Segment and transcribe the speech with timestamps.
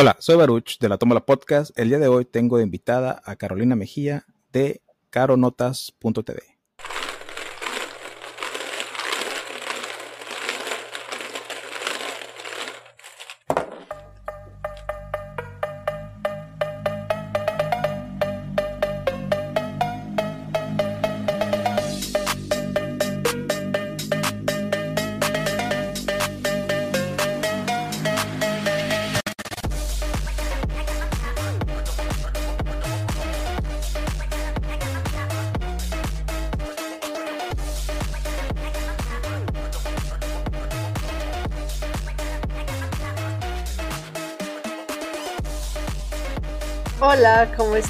[0.00, 1.76] Hola, soy Baruch de la Tómala Podcast.
[1.76, 6.57] El día de hoy tengo invitada a Carolina Mejía de caronotas.tv.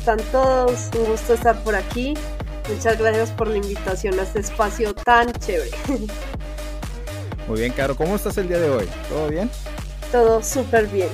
[0.08, 0.88] están todos?
[0.98, 2.14] Un gusto estar por aquí.
[2.66, 5.70] Muchas gracias por la invitación a este espacio tan chévere.
[7.46, 8.88] Muy bien, Caro, ¿cómo estás el día de hoy?
[9.10, 9.50] ¿Todo bien?
[10.10, 11.10] Todo súper bien.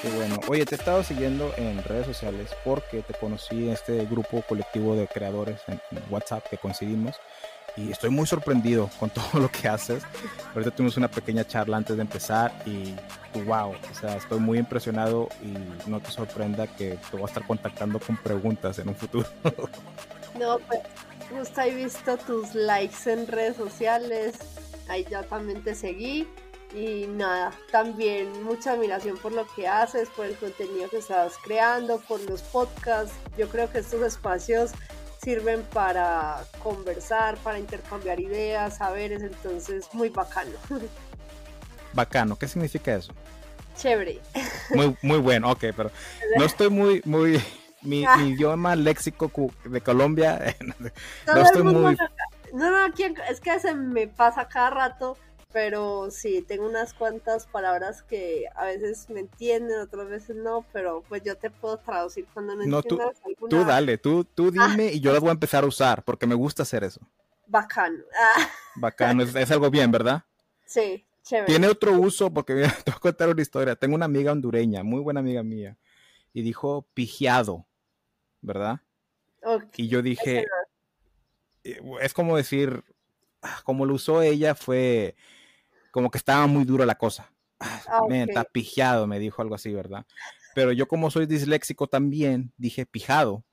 [0.00, 0.38] Qué bueno.
[0.46, 4.94] Oye, te he estado siguiendo en redes sociales porque te conocí en este grupo colectivo
[4.94, 7.16] de creadores en WhatsApp que coincidimos
[7.76, 10.02] y estoy muy sorprendido con todo lo que haces.
[10.54, 12.94] Ahorita tuvimos una pequeña charla antes de empezar y
[13.44, 17.46] wow, o sea, estoy muy impresionado y no te sorprenda que te voy a estar
[17.46, 19.28] contactando con preguntas en un futuro.
[20.38, 20.80] No, pues
[21.30, 24.34] justo he visto tus likes en redes sociales,
[24.86, 26.28] ahí ya también te seguí
[26.74, 31.98] y nada, también mucha admiración por lo que haces, por el contenido que estás creando,
[32.00, 33.14] por los podcasts.
[33.38, 34.72] Yo creo que estos espacios
[35.26, 40.52] sirven para conversar, para intercambiar ideas, saberes, entonces muy bacano.
[41.92, 43.12] Bacano, ¿qué significa eso?
[43.76, 44.20] Chévere.
[44.72, 45.90] Muy, muy bueno, ok, pero
[46.38, 47.42] no estoy muy, muy,
[47.82, 48.18] mi, Ah.
[48.18, 49.28] mi idioma léxico
[49.64, 50.74] de Colombia, no
[51.24, 51.96] Todo estoy muy,
[52.52, 52.94] No, no,
[53.28, 55.18] es que se me pasa cada rato,
[55.56, 61.02] pero sí, tengo unas cuantas palabras que a veces me entienden, otras veces no, pero
[61.08, 64.68] pues yo te puedo traducir cuando no, No, tú- alguna tú dale, tú, tú Ah.
[64.68, 67.00] dime y yo las voy a empezar a usar porque me gusta hacer eso.
[67.46, 68.04] bacano.
[68.14, 70.24] Ah, Bacano, es, es algo bien, ¿verdad?
[70.66, 71.46] sí, chévere.
[71.46, 73.76] Tiene otro uso porque mira, te voy a contar una historia.
[73.76, 75.78] Tengo una amiga hondureña, muy buena amiga mía,
[76.34, 77.64] y dijo pigiado,
[78.42, 78.80] ¿verdad?
[79.74, 80.44] Y yo dije,
[81.64, 82.84] eh, es como decir,
[83.40, 85.16] ah, como lo usó ella fue
[85.96, 87.32] como que estaba muy dura la cosa.
[87.58, 88.28] Ah, Ah, men, ok.
[88.28, 90.04] está pigiado, me dijo algo así, ¿verdad?
[90.54, 93.44] Pero yo como soy disléxico también, dije pijado.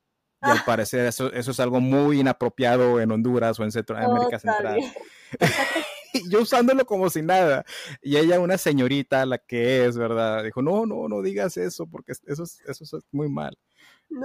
[0.41, 0.63] Y al Ah.
[0.65, 4.81] parecer eso, eso es algo muy inapropiado en Honduras o en Centroamérica Total.
[4.81, 4.93] Central.
[6.15, 7.63] Y yo usándolo como si nada.
[8.01, 10.43] Y ella, una señorita, la que es, ¿verdad?
[10.43, 13.57] Dijo, no, no, no digas eso, porque eso es, eso es muy mal.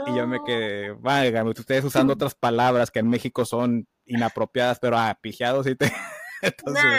[0.06, 0.44] Y yo me No.
[0.44, 5.76] quedé, válgame, ustedes usando otras palabras que en México son inapropiadas, pero ah, pijeados sí
[5.76, 5.86] te...
[6.42, 6.98] Entonces, Nah.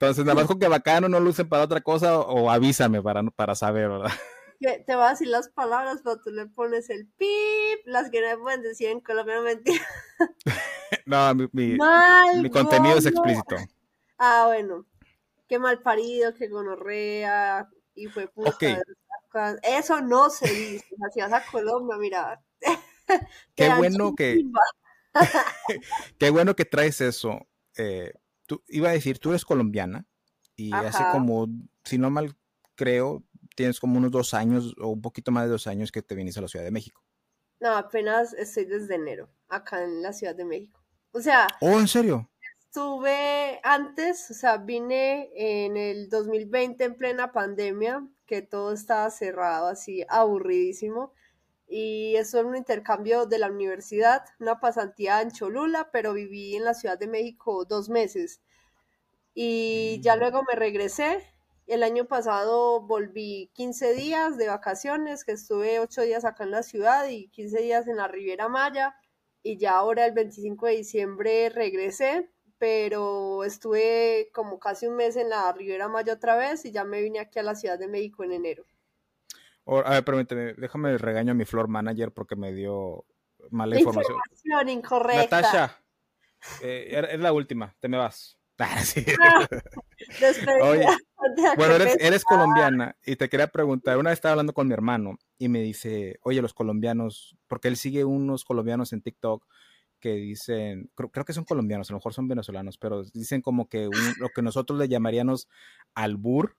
[0.00, 3.22] Entonces, nada más con que bacano no lo usen para otra cosa o avísame para,
[3.24, 4.10] para saber, ¿verdad?
[4.60, 8.20] Que te voy a decir las palabras, pero tú le pones el pip, las que
[8.20, 9.84] no pueden decir en Colombia, no mentira.
[11.06, 13.56] No, mi, mi- Mal, mi contenido es explícito.
[14.18, 14.84] Ah, bueno.
[15.48, 18.50] Qué mal parido, qué gonorrea, y fue puta.
[18.50, 18.64] Ok.
[19.62, 20.86] Eso no se dice.
[20.92, 22.42] O sea, si vas a Colombia, mira.
[23.54, 24.42] Qué bueno que,
[26.18, 27.46] qué bueno que traes eso.
[27.76, 28.12] Eh,
[28.48, 30.06] tú, iba a decir, tú eres colombiana
[30.56, 31.46] y hace como,
[31.84, 32.34] si no mal
[32.74, 33.22] creo,
[33.54, 36.40] tienes como unos dos años o un poquito más de dos años que te viniste
[36.40, 37.04] a la Ciudad de México.
[37.60, 40.80] No, apenas estoy desde enero, acá en la Ciudad de México.
[41.12, 42.28] O sea, Oh, ¿en serio?
[42.60, 49.68] Estuve antes, o sea, vine en el 2020 en plena pandemia, que todo estaba cerrado,
[49.68, 51.12] así aburridísimo.
[51.68, 56.64] Y eso era un intercambio de la universidad, una pasantía en Cholula, pero viví en
[56.64, 58.40] la Ciudad de México dos meses.
[59.34, 60.18] Y ya Mm.
[60.18, 61.24] luego me regresé.
[61.66, 66.62] El año pasado volví 15 días de vacaciones, que estuve 8 días acá en la
[66.62, 68.94] ciudad y 15 días en la Riviera Maya.
[69.42, 75.30] Y ya ahora el 25 de diciembre regresé, pero estuve como casi un mes en
[75.30, 78.24] la Riviera Maya otra vez y ya me vine aquí a la Ciudad de México
[78.24, 78.64] en enero.
[79.70, 83.04] O- a ver, permíteme, déjame regaño a mi floor manager porque me dio
[83.50, 84.16] mala La información.
[84.16, 85.36] información incorrecta.
[85.42, 85.82] Natasha,
[86.62, 88.38] eh, era- es la última, te me vas.
[88.60, 89.04] Ah, sí.
[90.62, 90.86] Oye,
[91.56, 95.48] Bueno, eres, colombiana y te quería preguntar, una vez estaba hablando con mi hermano y
[95.48, 99.46] me dice, oye, los colombianos, porque él sigue unos colombianos en TikTok
[100.00, 103.68] que dicen, creo, creo que son colombianos, a lo mejor son venezolanos, pero dicen como
[103.68, 105.48] que un- lo que nosotros le llamaríamos
[105.94, 106.56] albur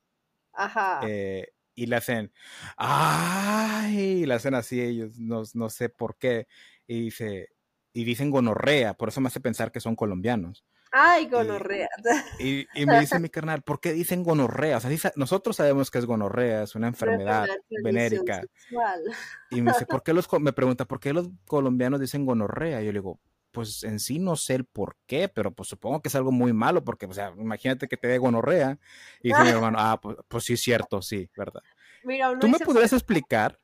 [0.54, 1.02] Ajá.
[1.04, 2.32] eh, y le hacen,
[2.78, 6.48] ay, y le hacen así ellos, no, no sé por qué,
[6.88, 7.50] y dice,
[7.94, 10.66] y dicen gonorrea, por eso me hace pensar que son colombianos.
[10.92, 11.88] Ay, gonorrea.
[12.40, 14.78] Y, me dice mi carnal, ¿por qué dicen gonorrea?
[14.78, 17.48] O sea, nosotros sabemos que es gonorrea, es una enfermedad
[17.84, 18.42] venérica.
[19.52, 22.82] Y me dice, ¿por qué los, me pregunta, ¿por qué los colombianos dicen gonorrea?
[22.82, 23.20] Y yo le digo,
[23.52, 26.54] pues en sí no sé el por qué, pero pues supongo que es algo muy
[26.54, 28.78] malo, porque, o sea, imagínate que te dé gonorrea.
[29.22, 31.62] Y dice mi hermano, ah, pues, pues, sí es cierto, sí, ¿verdad?
[32.04, 33.60] Mira, ¿Tú me podrías explicar?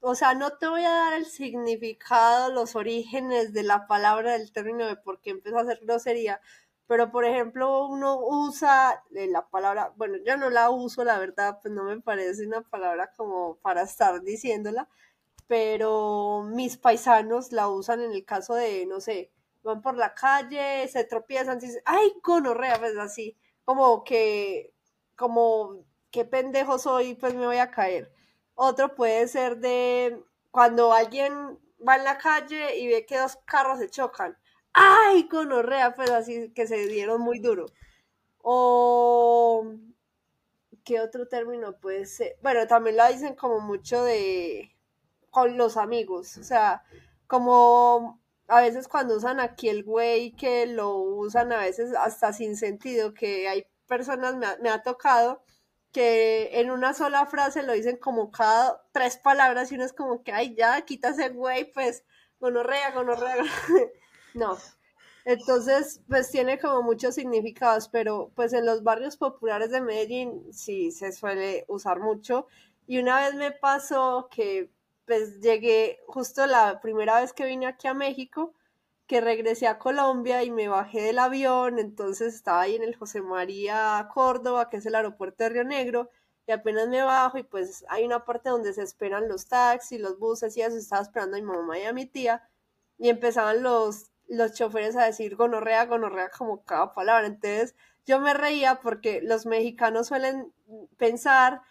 [0.00, 4.52] o sea, no te voy a dar el significado, los orígenes de la palabra, del
[4.52, 6.40] término de por qué empezó a hacer grosería,
[6.86, 11.72] pero por ejemplo uno usa la palabra, bueno, yo no la uso, la verdad, pues
[11.74, 14.88] no me parece una palabra como para estar diciéndola,
[15.48, 20.86] pero mis paisanos la usan en el caso de, no sé, van por la calle,
[20.88, 24.72] se tropiezan, dicen, ay, gonorrea, pues así, como que,
[25.16, 28.12] como, qué pendejo soy, pues me voy a caer.
[28.54, 33.78] Otro puede ser de cuando alguien va en la calle y ve que dos carros
[33.78, 34.36] se chocan.
[34.72, 35.94] ¡Ay, gonorrea!
[35.94, 37.66] Pues así que se dieron muy duro.
[38.38, 39.64] O
[40.84, 42.36] ¿qué otro término puede ser?
[42.42, 44.74] Bueno, también la dicen como mucho de
[45.46, 46.82] los amigos, o sea,
[47.26, 52.56] como a veces cuando usan aquí el güey que lo usan a veces hasta sin
[52.56, 55.42] sentido, que hay personas, me ha, tocado,
[55.92, 60.22] que en una sola frase lo dicen como cada tres palabras y uno es como
[60.22, 62.04] que, ay, ya, quítase güey, pues,
[62.40, 63.36] gonorrea, gonorrea,
[64.34, 64.58] no.
[65.24, 70.90] Entonces, pues tiene como muchos significados, pero pues en los barrios populares de Medellín sí
[70.90, 72.46] se suele usar mucho.
[72.86, 74.70] Y una vez me pasó que
[75.08, 78.52] pues llegué justo la primera vez que vine aquí a México,
[79.06, 83.22] que regresé a Colombia y me bajé del avión, entonces estaba ahí en el José
[83.22, 86.10] María Córdoba, que es el aeropuerto de Río Negro,
[86.46, 90.18] y apenas me bajo y pues hay una parte donde se esperan los taxis, los
[90.18, 92.46] buses y eso, estaba esperando a mi mamá y a mi tía,
[92.98, 97.74] y empezaban los, los choferes a decir gonorrea, gonorrea como cada palabra, entonces
[98.04, 100.52] yo me reía porque los mexicanos suelen
[100.98, 101.62] pensar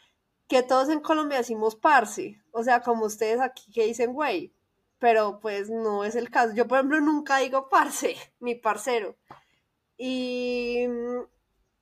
[0.47, 4.53] que todos en Colombia decimos parce, o sea, como ustedes aquí que dicen güey,
[4.99, 6.53] pero pues no es el caso.
[6.55, 9.15] Yo, por ejemplo, nunca digo parce, ni parcero.
[9.97, 10.85] Y,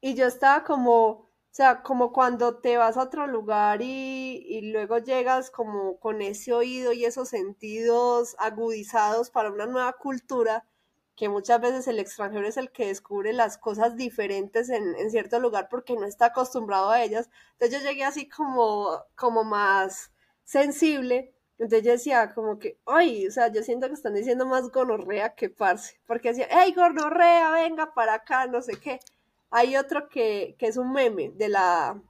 [0.02, 4.72] y yo estaba como, o sea, como cuando te vas a otro lugar y, y
[4.72, 10.66] luego llegas como con ese oído y esos sentidos agudizados para una nueva cultura
[11.16, 15.40] que muchas veces el extranjero es el que descubre las cosas diferentes en, en, cierto
[15.40, 17.30] lugar porque no está acostumbrado a ellas.
[17.54, 20.12] Entonces yo llegué así como, como más
[20.44, 21.34] sensible.
[21.58, 25.36] Entonces yo decía como que, ay, o sea, yo siento que están diciendo más gonorrea
[25.36, 26.00] que parce.
[26.06, 29.00] Porque decía, hey, gonorrea, venga para acá, no sé qué.
[29.52, 32.02] Hay otro que, que es un meme de la,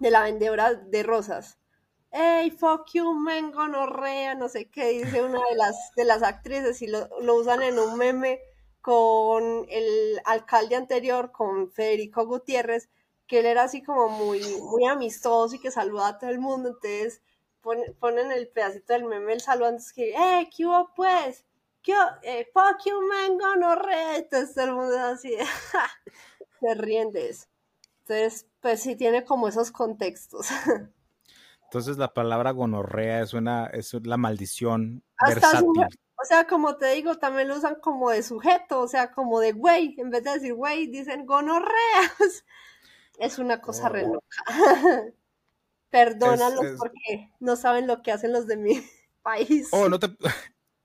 [0.00, 1.58] de la vendedora de rosas
[2.16, 6.80] hey, fuck you, man, gonorrea, no sé qué, dice una de las, de las actrices
[6.80, 8.40] y lo, usan en un meme
[8.80, 12.88] con el alcalde anterior, con Federico Gutiérrez,
[13.26, 16.68] que él era así como muy, muy amistoso y que saludaba a todo el mundo,
[16.68, 17.20] entonces
[17.60, 21.44] ponen, el pedacito del meme el saludo antes que, hey, ¿qué hubo pues?
[21.82, 25.34] ¿Qué eh, fuck you, man, gonorrea, entonces todo el mundo así,
[26.60, 27.46] se ríen de eso.
[28.06, 30.46] Entonces, pues sí tiene como esos contextos.
[31.74, 35.66] Entonces la palabra gonorrea es una, es la maldición versátil.
[35.66, 39.50] o sea, como te digo, también lo usan como de sujeto, o sea, como de
[39.50, 39.96] güey.
[39.98, 42.44] En vez de decir güey, dicen gonorreas.
[43.18, 44.14] Es una cosa re oh.
[44.14, 44.36] loca.
[45.90, 48.80] Perdónalos porque no saben lo que hacen los de mi
[49.22, 49.68] país.
[49.72, 50.16] Oh, no te,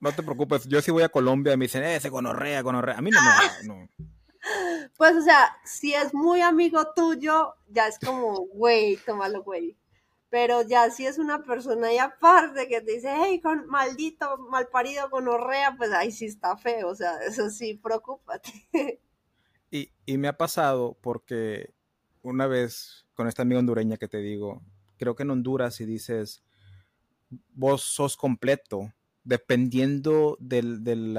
[0.00, 0.66] no te preocupes.
[0.66, 2.98] Yo sí voy a Colombia y me dicen, eh, ese gonorrea, gonorrea.
[2.98, 3.68] A mí no me...
[3.68, 3.88] No.
[4.96, 9.76] Pues, o sea, si es muy amigo tuyo, ya es como, güey, tómalo, güey.
[10.30, 15.10] Pero ya si es una persona ahí aparte que te dice, hey, con maldito, malparido,
[15.10, 18.50] con orrea, pues ahí sí está feo, o sea, eso sí, preocúpate.
[19.72, 21.74] Y, y me ha pasado porque
[22.22, 24.62] una vez con esta amiga hondureña que te digo,
[24.98, 26.42] creo que en Honduras si dices,
[27.54, 28.92] vos sos completo,
[29.24, 31.14] dependiendo del, del,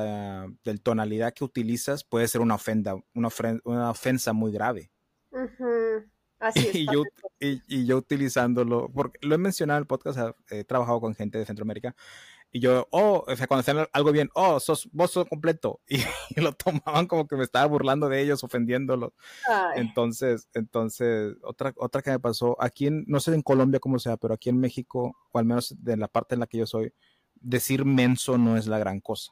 [0.64, 3.30] del tonalidad que utilizas, puede ser una ofenda, una,
[3.64, 4.92] una ofensa muy grave.
[6.42, 6.76] Así es.
[6.76, 7.04] y, yo,
[7.40, 11.46] y, yo utilizándolo, porque lo he mencionado en el podcast, he trabajado con gente de
[11.46, 11.96] Centroamérica,
[12.54, 16.02] y yo, oh, o sea, cuando hacían algo bien, oh, sos, vos sos completo, y,
[16.42, 19.14] lo tomaban como que me estaba burlando de ellos, ofendiéndolos.
[19.76, 24.18] Entonces, entonces, otra, otra que me pasó, aquí en, no sé en Colombia cómo sea,
[24.18, 26.94] pero aquí en México, o al menos de la parte en la que yo soy,
[27.36, 29.32] decir menso no es la gran cosa.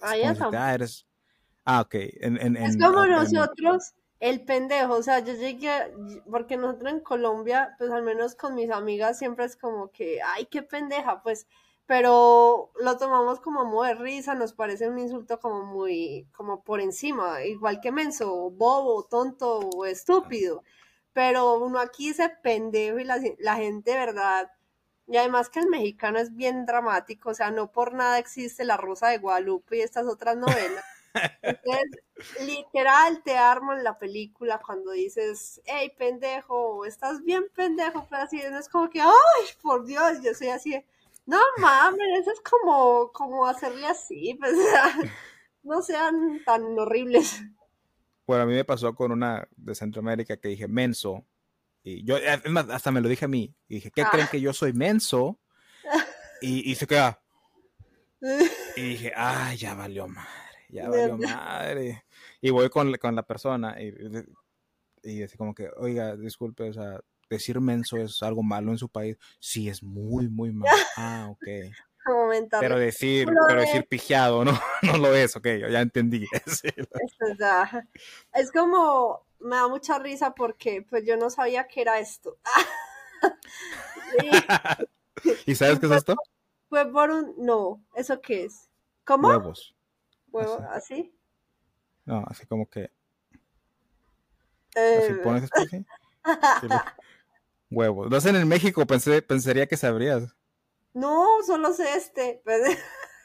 [0.00, 1.06] Ah, ya ah, eres...
[1.64, 1.94] Ah, ok.
[2.20, 5.70] En, es como nosotros el pendejo, o sea, yo llegué,
[6.30, 10.46] porque nosotros en Colombia, pues al menos con mis amigas siempre es como que, ay,
[10.46, 11.46] qué pendeja, pues
[11.88, 16.82] pero lo tomamos como modo de risa, nos parece un insulto como muy, como por
[16.82, 20.62] encima, igual que menso, bobo, tonto o estúpido.
[21.14, 24.50] Pero uno aquí se pendejo y la, la gente, verdad,
[25.06, 28.76] y además que el mexicano es bien dramático, o sea, no por nada existe La
[28.76, 30.84] Rosa de Guadalupe y estas otras novelas.
[31.42, 31.90] Entonces,
[32.46, 38.68] literal, te arman la película cuando dices, hey, pendejo, estás bien pendejo, pero así es
[38.68, 39.12] como que, ay,
[39.62, 40.84] por Dios, yo soy así,
[41.26, 44.54] no mames, eso es como, como hacerle así, pues,
[45.62, 47.42] no sean tan horribles.
[48.26, 51.24] Bueno, a mí me pasó con una de Centroamérica que dije, menso,
[51.82, 52.16] y yo,
[52.70, 54.30] hasta me lo dije a mí, y dije, ¿qué creen ah.
[54.30, 55.38] que yo soy menso?
[56.40, 57.20] Y, y se queda.
[58.76, 62.04] Y dije, ay, ya valió madre, ya valió madre.
[62.40, 63.94] Y voy con, con la persona y,
[65.02, 68.88] y así como que, oiga, disculpe, o sea, decir menso es algo malo en su
[68.88, 69.16] país.
[69.38, 70.70] Sí, es muy, muy malo.
[70.96, 71.46] Ah, ok.
[72.60, 76.26] Pero decir, pero decir pijeado, no, no lo es, ok, yo ya entendí.
[78.32, 82.38] es como, me da mucha risa porque pues yo no sabía que era esto.
[85.46, 86.16] y, sabes qué es esto?
[86.68, 88.70] Fue por un, no, ¿eso qué es?
[89.04, 89.28] ¿Cómo?
[89.28, 89.74] Huevos.
[90.32, 90.62] ¿Huevos?
[90.70, 91.14] ¿Así?
[92.04, 92.90] No, así como que...
[94.74, 95.00] Eh...
[95.02, 95.84] Así pones esto así.
[97.70, 98.10] Huevos.
[98.10, 100.34] Lo hacen en México, pensé, pensaría que sabrías.
[100.94, 102.42] No, solo sé este.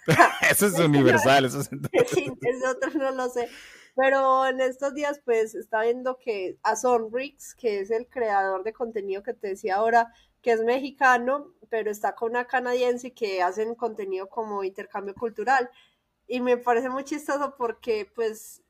[0.52, 1.70] eso es universal, eso es...
[2.10, 3.50] sí, ese otro no lo sé.
[3.96, 8.74] Pero en estos días, pues, está viendo que a Sonrix, que es el creador de
[8.74, 13.76] contenido que te decía ahora, que es mexicano, pero está con una canadiense que hacen
[13.76, 15.70] contenido como intercambio cultural.
[16.34, 18.64] Y me parece muy chistoso porque, pues,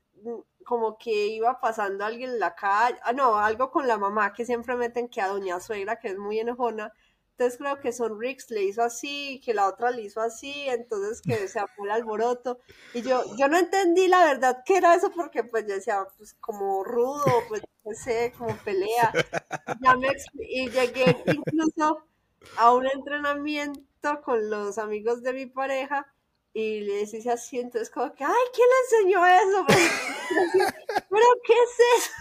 [0.66, 4.46] como que iba pasando alguien en la calle, ah, no, algo con la mamá, que
[4.46, 6.92] siempre meten que a doña suegra, que es muy enojona,
[7.32, 11.22] entonces creo que Son Rix le hizo así, que la otra le hizo así, entonces
[11.22, 12.60] que se el alboroto.
[12.94, 16.34] Y yo, yo no entendí la verdad qué era eso, porque pues yo decía, pues
[16.42, 19.14] como rudo, pues no sé, como pelea.
[20.38, 22.04] y llegué incluso
[22.58, 26.06] a un entrenamiento con los amigos de mi pareja
[26.54, 29.66] y le decía así, entonces como que, ay, ¿quién le enseñó eso?
[31.10, 32.12] pero ¿qué es eso?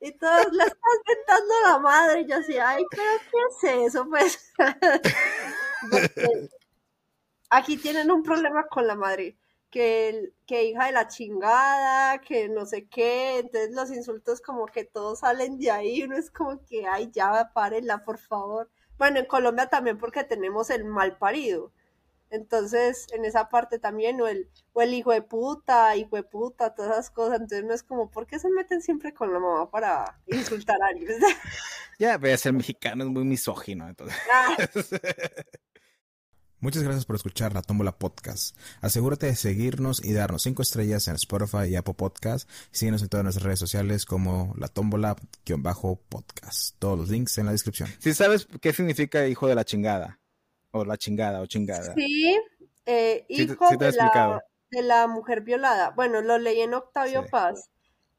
[0.00, 3.38] Y todos le estás inventando la madre, y yo así, ay, pero ¿qué
[3.78, 4.06] es eso?
[4.10, 4.52] Pues
[7.50, 9.36] aquí tienen un problema con la madre,
[9.70, 14.84] que, que hija de la chingada, que no sé qué, entonces los insultos como que
[14.84, 18.70] todos salen de ahí, uno es como que, ay, ya, párenla, por favor.
[18.98, 21.72] Bueno, en Colombia también porque tenemos el mal parido
[22.32, 26.74] entonces, en esa parte también, o el, o el hijo de puta, hijo de puta,
[26.74, 27.40] todas esas cosas.
[27.40, 30.86] Entonces, no es como, ¿por qué se meten siempre con la mamá para insultar a
[30.86, 31.08] alguien?
[31.98, 33.86] ya, voy a ser mexicano, es muy misógino.
[33.86, 34.16] Entonces.
[34.32, 34.56] Ah.
[36.60, 38.56] Muchas gracias por escuchar la Tómbola Podcast.
[38.80, 42.48] Asegúrate de seguirnos y darnos cinco estrellas en Spotify y Apple Podcast.
[42.70, 46.76] Síguenos en todas nuestras redes sociales como la Tómbola-podcast.
[46.78, 47.90] Todos los links en la descripción.
[47.98, 50.21] Si sabes qué significa hijo de la chingada
[50.72, 51.94] o la chingada o chingada.
[51.94, 52.36] Sí,
[52.86, 55.90] eh, hijo de, la, de, la, mujer violada.
[55.90, 57.70] Bueno, lo leí en Octavio Paz.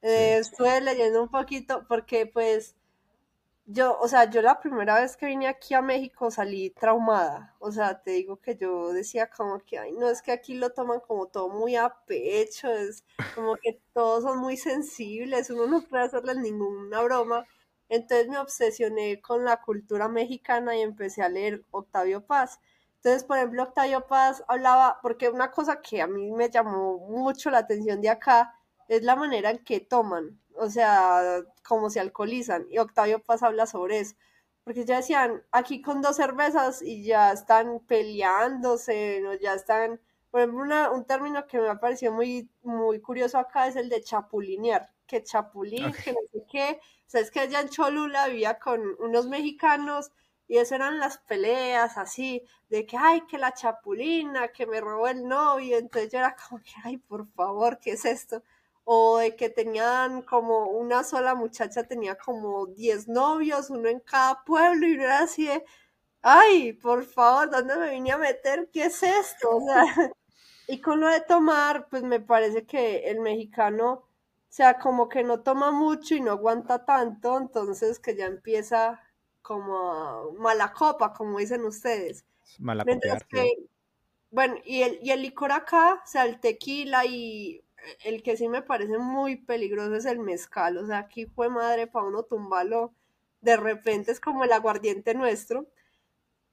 [0.02, 2.76] Eh, estuve leyendo un poquito porque pues
[3.66, 7.56] yo, o sea, yo la primera vez que vine aquí a México salí traumada.
[7.60, 10.72] O sea, te digo que yo decía como que, ay, no, es que aquí lo
[10.72, 13.06] toman como todo muy a pecho, es
[13.36, 17.46] como que todos son muy sensibles, uno no puede hacerles ninguna broma.
[17.94, 22.60] Entonces me obsesioné con la cultura mexicana y empecé a leer Octavio Paz.
[22.96, 27.52] Entonces, por ejemplo, Octavio Paz hablaba, porque una cosa que a mí me llamó mucho
[27.52, 28.56] la atención de acá
[28.88, 32.66] es la manera en que toman, o sea, cómo se alcoholizan.
[32.72, 34.16] Y Octavio Paz habla sobre eso.
[34.64, 39.36] Porque ya decían, aquí con dos cervezas y ya están peleándose, ¿no?
[39.36, 43.76] ya están, por ejemplo, un término que me ha parecido muy, muy curioso acá es
[43.76, 46.80] el de chapulinear, que chapulín, que no sé qué,
[47.14, 50.12] es que allá en Cholula vivía con unos mexicanos
[50.48, 55.08] y eso eran las peleas así, de que, ay, que la chapulina, que me robó
[55.08, 58.42] el novio, entonces yo era como que, ay, por favor, ¿qué es esto?
[58.86, 64.44] O de que tenían como una sola muchacha tenía como 10 novios, uno en cada
[64.44, 65.64] pueblo, y uno era así de,
[66.24, 68.70] ay, por favor, ¿dónde me vine a meter?
[68.74, 69.58] ¿Qué es esto?
[69.58, 69.84] O sea,
[70.68, 74.13] y con lo de tomar, pues me parece que el mexicano o
[74.56, 79.02] sea, como que no toma mucho y no aguanta tanto, entonces que ya empieza
[79.42, 82.24] como mala copa, como dicen ustedes.
[82.60, 83.44] Mala copa.
[84.30, 87.64] bueno, y el, y el licor acá, o sea, el tequila y
[88.06, 91.88] el que sí me parece muy peligroso es el mezcal, o sea, aquí fue madre
[91.88, 92.94] para uno tumbarlo,
[93.42, 95.66] de repente es como el aguardiente nuestro,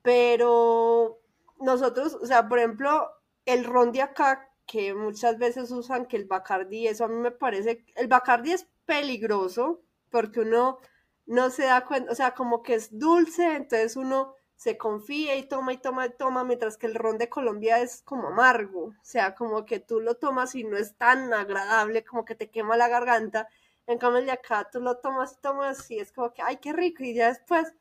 [0.00, 1.20] pero
[1.60, 3.10] nosotros, o sea, por ejemplo,
[3.44, 7.30] el ron de acá, que muchas veces usan que el Bacardi, eso a mí me
[7.30, 10.78] parece, el Bacardi es peligroso porque uno
[11.26, 15.44] no se da cuenta, o sea, como que es dulce, entonces uno se confía y
[15.48, 18.94] toma y toma y toma, mientras que el ron de Colombia es como amargo, o
[19.04, 22.76] sea, como que tú lo tomas y no es tan agradable, como que te quema
[22.76, 23.48] la garganta,
[23.86, 26.58] en cambio el de acá tú lo tomas y tomas y es como que, ay,
[26.58, 27.72] qué rico, y ya después,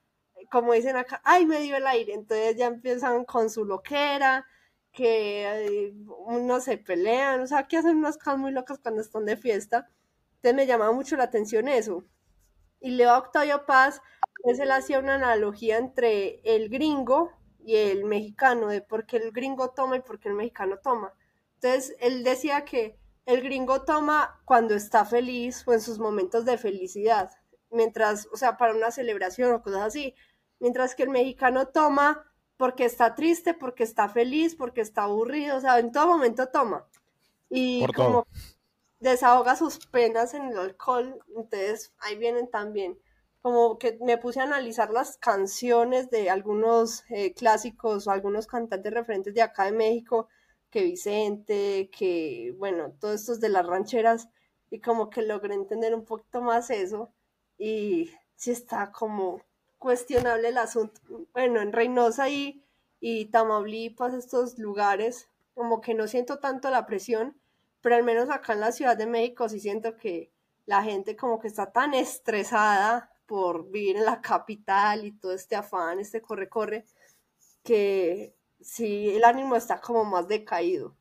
[0.51, 4.45] como dicen acá, ay, me dio el aire, entonces ya empiezan con su loquera,
[4.91, 5.93] que
[6.25, 9.89] uno se pelean, o sea, que hacen unas cosas muy locas cuando están de fiesta,
[10.35, 12.05] entonces me llamaba mucho la atención eso.
[12.79, 14.01] Y Leo Octavio Paz
[14.41, 19.31] pues él hacía una analogía entre el gringo y el mexicano, de por qué el
[19.31, 21.13] gringo toma y por qué el mexicano toma.
[21.55, 26.57] Entonces, él decía que el gringo toma cuando está feliz o en sus momentos de
[26.57, 27.29] felicidad,
[27.69, 30.15] mientras, o sea, para una celebración o cosas así,
[30.59, 32.28] mientras que el mexicano toma
[32.59, 36.85] porque está triste, porque está feliz, porque está aburrido, o sea, en todo momento toma.
[37.49, 38.27] Y como
[38.99, 42.99] desahoga sus penas en el alcohol, entonces ahí vienen también.
[43.41, 48.93] Como que me puse a analizar las canciones de algunos eh, clásicos o algunos cantantes
[48.93, 50.27] referentes de acá de México,
[50.69, 54.27] que Vicente, que bueno, todos estos de las rancheras,
[54.69, 57.09] y como que logré entender un poquito más eso,
[57.57, 59.41] y sí está como
[59.79, 61.01] cuestionable el asunto.
[61.33, 62.63] Bueno, en Reynosa y,
[62.99, 67.35] y Tamaulipas, estos lugares, como que no siento tanto la presión,
[67.81, 70.31] pero al menos acá en la Ciudad de México sí siento que
[70.65, 75.55] la gente como que está tan estresada por vivir en la capital y todo este
[75.55, 76.85] afán, este corre-corre,
[77.63, 80.95] que sí, el ánimo está como más decaído.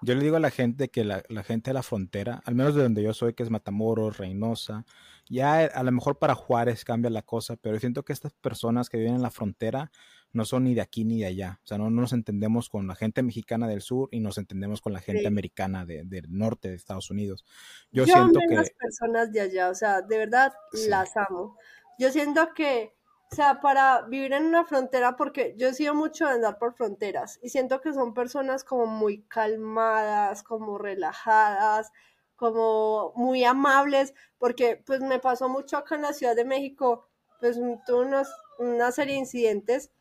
[0.00, 2.74] Yo le digo a la gente que la, la, gente de la frontera, al menos
[2.74, 4.84] de donde yo soy, que es Matamoros, Reynosa,
[5.28, 8.98] ya a lo mejor para Juárez cambia la cosa, pero siento que estas personas que
[8.98, 9.90] viven en la frontera
[10.32, 11.60] no son ni de aquí ni de allá.
[11.62, 14.92] O sea, no, nos entendemos con la gente mexicana del sur y nos entendemos con
[14.92, 17.44] la gente americana del norte de Estados Unidos.
[17.90, 18.54] Yo, siento que...
[18.54, 20.52] las personas de allá, o sea, de verdad
[20.88, 21.56] las amo.
[21.98, 22.94] Yo siento que,
[23.30, 26.74] o sea, para vivir en una frontera, porque yo he sido mucho de andar por
[26.74, 31.92] fronteras y siento que son personas como muy calmadas, como relajadas,
[32.42, 37.06] como muy amables, porque pues me pasó mucho acá en la Ciudad de México,
[37.38, 38.24] pues tuve
[38.58, 39.92] una serie de incidentes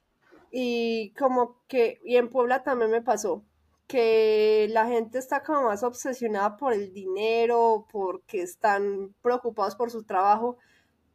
[0.49, 3.45] y como que, y en Puebla también me pasó,
[3.85, 10.03] que la gente está como más obsesionada por el dinero, porque están preocupados por su
[10.03, 10.57] trabajo,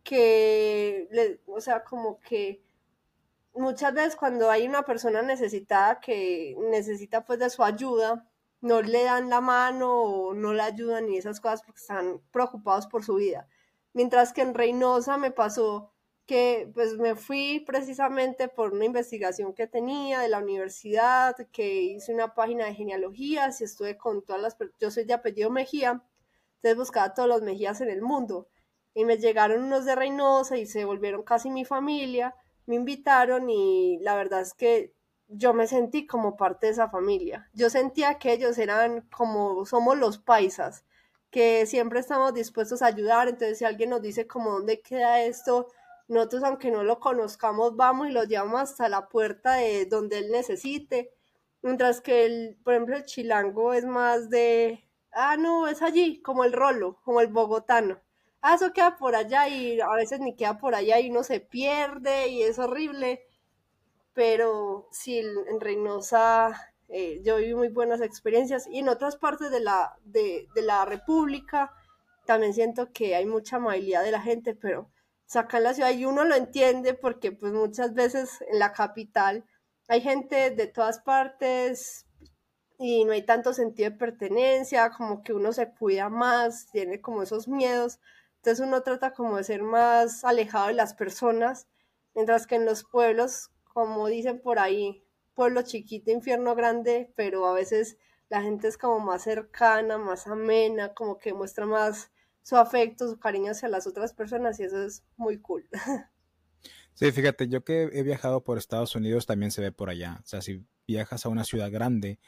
[0.05, 2.63] que, o sea, como que
[3.53, 8.29] muchas veces cuando hay una persona necesitada que necesita pues de su ayuda,
[8.61, 12.87] no le dan la mano o no le ayudan y esas cosas porque están preocupados
[12.87, 13.49] por su vida.
[13.93, 15.93] Mientras que en Reynosa me pasó
[16.27, 22.13] que pues me fui precisamente por una investigación que tenía de la universidad, que hice
[22.13, 26.03] una página de genealogías y estuve con todas las, yo soy de apellido Mejía,
[26.57, 28.49] entonces buscaba todos los Mejías en el mundo
[28.93, 32.35] y me llegaron unos de Reynosa y se volvieron casi mi familia,
[32.67, 34.96] me invitaron y la verdad es que
[35.29, 37.49] yo me sentí como parte de esa familia.
[37.55, 40.85] Yo sentía que ellos eran como somos los paisas,
[41.31, 45.69] que siempre estamos dispuestos a ayudar, entonces si alguien nos dice como dónde queda esto,
[46.09, 50.31] nosotros, aunque no lo conozcamos, vamos y lo llevamos hasta la puerta de donde él
[50.31, 51.13] necesite.
[51.63, 56.45] Mientras que, el, por ejemplo, el chilango es más de, ah, no, es allí, como
[56.45, 58.01] el rolo, como el bogotano.
[58.41, 61.41] Ah, eso queda por allá y a veces ni queda por allá y uno se
[61.41, 63.25] pierde y es horrible.
[64.17, 69.61] Pero sí, en Reynosa eh, yo viví muy buenas experiencias y en otras partes de
[69.61, 71.75] la, de, de la República
[72.25, 74.91] también siento que hay mucha amabilidad de la gente, pero
[75.27, 79.45] saca la ciudad y uno lo entiende porque pues muchas veces en la capital
[79.87, 82.07] hay gente de todas partes
[82.79, 87.23] y no hay tanto sentido de pertenencia, como que uno se cuida más, tiene como
[87.23, 88.01] esos miedos,
[88.37, 91.67] entonces uno trata como de ser más alejado de las personas,
[92.15, 97.53] mientras que en los pueblos, como dicen por ahí, pueblo chiquito, infierno grande, pero a
[97.53, 97.99] veces
[98.31, 102.11] la gente es como más cercana, más amena, como que muestra más
[102.41, 105.69] su afecto, su cariño hacia las otras personas y eso es muy cool.
[106.95, 110.21] Sí, fíjate, yo que he viajado por Estados Unidos también se ve por allá.
[110.25, 112.19] O sea, si viajas a una ciudad grande,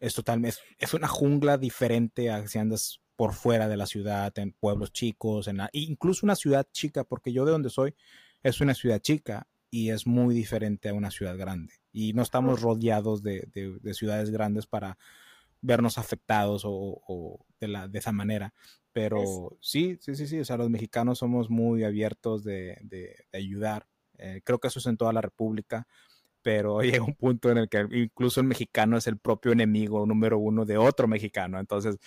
[0.00, 4.52] es totalmente, es una jungla diferente a si andas por fuera de la ciudad, en
[4.52, 7.94] pueblos chicos, en incluso una ciudad chica, porque yo de donde soy
[8.42, 11.74] es una ciudad chica y es muy diferente a una ciudad grande.
[11.92, 14.96] Y no estamos rodeados de, de, ciudades grandes para
[15.60, 18.54] vernos afectados o, de, la, de esa manera.
[18.94, 23.86] Pero sí, sí, sí, sí, o sea, los mexicanos somos muy abiertos de, de, ayudar.
[24.16, 25.86] Eh, creo que eso es en toda la República,
[26.40, 30.38] pero llega un punto en el que incluso el mexicano es el propio enemigo número
[30.38, 31.60] uno de otro mexicano.
[31.60, 31.98] Entonces,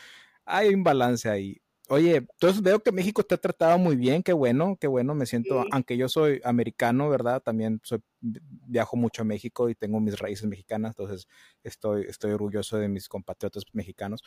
[0.43, 1.61] hay un balance ahí.
[1.89, 5.25] Oye, entonces veo que México te ha tratado muy bien, qué bueno, qué bueno, me
[5.25, 7.41] siento, aunque yo soy americano, ¿verdad?
[7.41, 11.27] También soy, viajo mucho a México y tengo mis raíces mexicanas, entonces
[11.63, 14.21] estoy, estoy orgulloso de mis compatriotas mexicanos.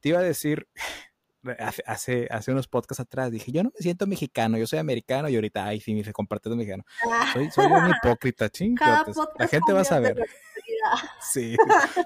[0.00, 0.68] Te iba a decir,
[1.86, 5.34] hace, hace, unos podcasts atrás dije, yo no me siento mexicano, yo soy americano y
[5.34, 6.84] ahorita, ay, sí, me dice, comparte mexicano.
[7.32, 8.76] Soy, soy un hipócrita, ching.
[9.38, 10.26] La gente va a saber.
[11.20, 11.56] Sí,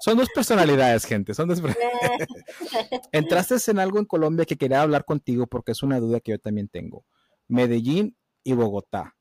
[0.01, 1.61] son dos personalidades, gente, son dos
[3.13, 6.39] Entraste en algo en Colombia que quería hablar contigo porque es una duda que yo
[6.39, 7.05] también tengo.
[7.49, 9.15] Medellín y Bogotá.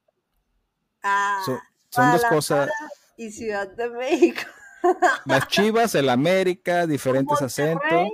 [1.03, 1.41] Ah,
[1.89, 2.69] son, dos cosas.
[3.17, 4.41] Y Ciudad de México.
[5.25, 8.09] Las Chivas, el América, diferentes acentos.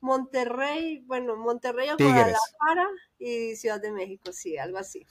[0.00, 5.04] Monterrey, bueno, Monterrey o Guadalajara y Ciudad de México, sí, algo así.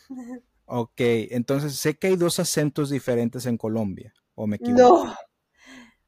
[0.65, 5.05] Ok, entonces sé que hay dos acentos diferentes en Colombia, ¿o me equivoco?
[5.05, 5.15] No,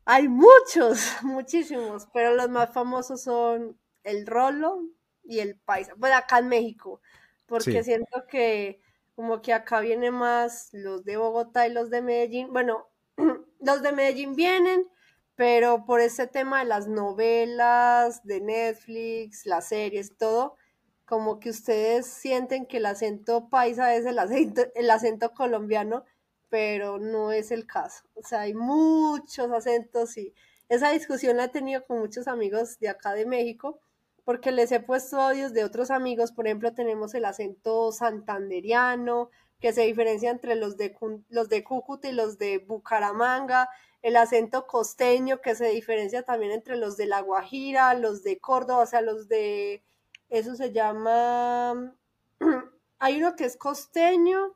[0.08, 4.84] hay muchos, muchísimos, pero los más famosos son el rolo
[5.24, 7.02] y el paisa, bueno, acá en México,
[7.46, 8.80] porque siento que
[9.15, 12.88] como que acá vienen más los de Bogotá y los de Medellín, bueno,
[13.60, 14.88] los de Medellín vienen,
[15.36, 20.56] pero por ese tema de las novelas, de Netflix, las series, todo,
[21.04, 26.06] como que ustedes sienten que el acento paisa es el acento, el acento colombiano,
[26.49, 28.03] pero no es el caso.
[28.15, 30.33] O sea, hay muchos acentos y
[30.69, 33.79] esa discusión la he tenido con muchos amigos de acá de México,
[34.25, 39.29] porque les he puesto audios de otros amigos, por ejemplo, tenemos el acento santanderiano,
[39.60, 40.95] que se diferencia entre los de,
[41.29, 43.69] los de Cúcuta y los de Bucaramanga,
[44.01, 48.83] el acento costeño que se diferencia también entre los de La Guajira, los de Córdoba,
[48.83, 49.83] o sea, los de,
[50.29, 51.95] eso se llama,
[52.99, 54.55] hay uno que es costeño,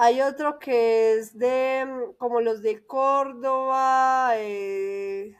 [0.00, 1.86] hay otro que es de,
[2.18, 5.36] como los de Córdoba, eh,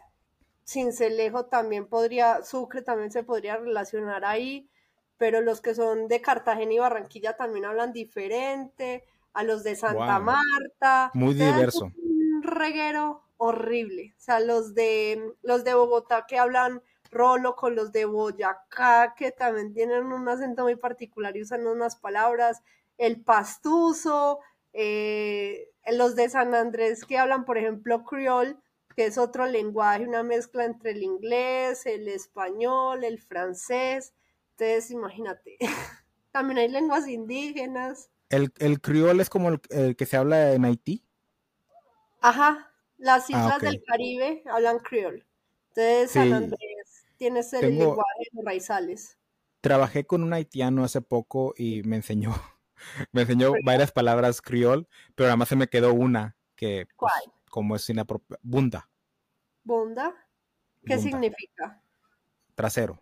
[0.67, 4.69] Cincelejo también podría, Sucre también se podría relacionar ahí,
[5.17, 10.19] pero los que son de Cartagena y Barranquilla también hablan diferente, a los de Santa
[10.19, 11.11] Marta.
[11.15, 11.91] Muy diverso
[12.43, 14.15] reguero horrible.
[14.17, 19.33] O sea, los de, los de Bogotá que hablan rolo con los de Boyacá, que
[19.33, 22.63] también tienen un acento muy particular y usan unas palabras,
[22.99, 24.41] el pastuso,
[24.73, 28.61] eh, los de San Andrés que hablan, por ejemplo, criol,
[28.97, 34.15] que es otro lenguaje, una mezcla entre el inglés, el español, el francés.
[34.53, 35.57] Entonces, imagínate.
[36.33, 38.11] también hay lenguas indígenas.
[38.29, 41.05] ¿El, el criol es como el que se habla en Haití?
[42.21, 45.25] Ajá, las ah, islas del Caribe hablan criol.
[45.69, 49.19] Entonces, San Andrés tiene ese lenguaje de raizales.
[49.61, 52.35] Trabajé con un haitiano hace poco y me enseñó,
[53.13, 57.13] me enseñó varias palabras criol, pero además se me quedó una que, pues,
[57.51, 58.89] como es inapropiada, bunda.
[59.63, 60.15] ¿Bunda?
[60.85, 61.83] ¿Qué significa?
[62.55, 63.01] Trasero.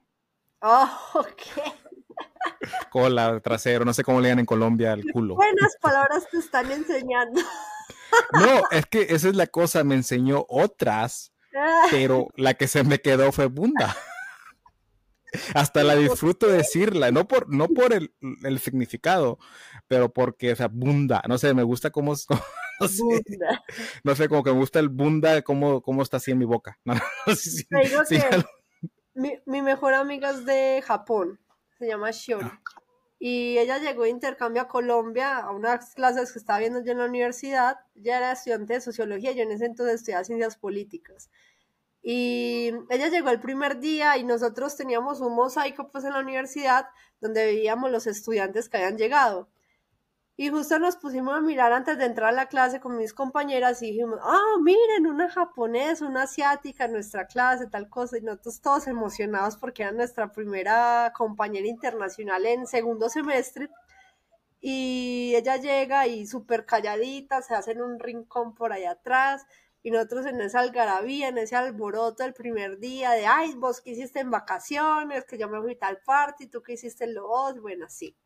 [0.61, 1.43] Oh, ok.
[2.91, 5.37] Cola, trasero, no sé cómo le llaman en Colombia el culo.
[5.37, 7.41] Buenas palabras te están enseñando.
[8.33, 11.33] No, es que esa es la cosa, me enseñó otras,
[11.91, 13.97] pero la que se me quedó fue bunda.
[15.55, 18.11] Hasta la disfruto decirla, no por, no por el,
[18.61, 19.39] significado,
[19.87, 22.15] pero porque, o sea, bunda, no sé, me gusta cómo,
[22.81, 23.03] no, sé,
[24.05, 26.79] no sé, como que me gusta el bunda, cómo, cómo está así en mi boca.
[29.15, 31.41] mi, mi, mejor amiga es de Japón,
[31.79, 32.47] se llama Shiori.
[32.47, 32.63] Ah
[33.21, 36.99] y ella llegó de intercambio a Colombia a unas clases que estaba viendo yo en
[36.99, 37.79] la universidad.
[37.95, 41.31] Ya era estudiante de sociología, yo en ese entonces estudiaba ciencias políticas.
[42.11, 46.87] Y ella llegó el primer día y nosotros teníamos un mosaico pues en la universidad
[47.21, 49.51] donde veíamos los estudiantes que habían llegado.
[50.35, 53.83] Y justo nos pusimos a mirar antes de entrar a la clase con mis compañeras
[53.83, 58.17] y dijimos, ah, miren, una japonesa, una asiática en nuestra clase, tal cosa.
[58.17, 63.69] Y nosotros todos emocionados porque era nuestra primera compañera internacional en segundo semestre.
[64.63, 69.45] Y ella llega y súper calladita, se hace en un rincón por allá atrás.
[69.83, 73.91] Y nosotros en esa algarabía, en ese alboroto del primer día de, ay, vos qué
[73.91, 77.87] hiciste en vacaciones, que yo me fui tal parte, tú qué hiciste en los, bueno,
[77.87, 78.17] así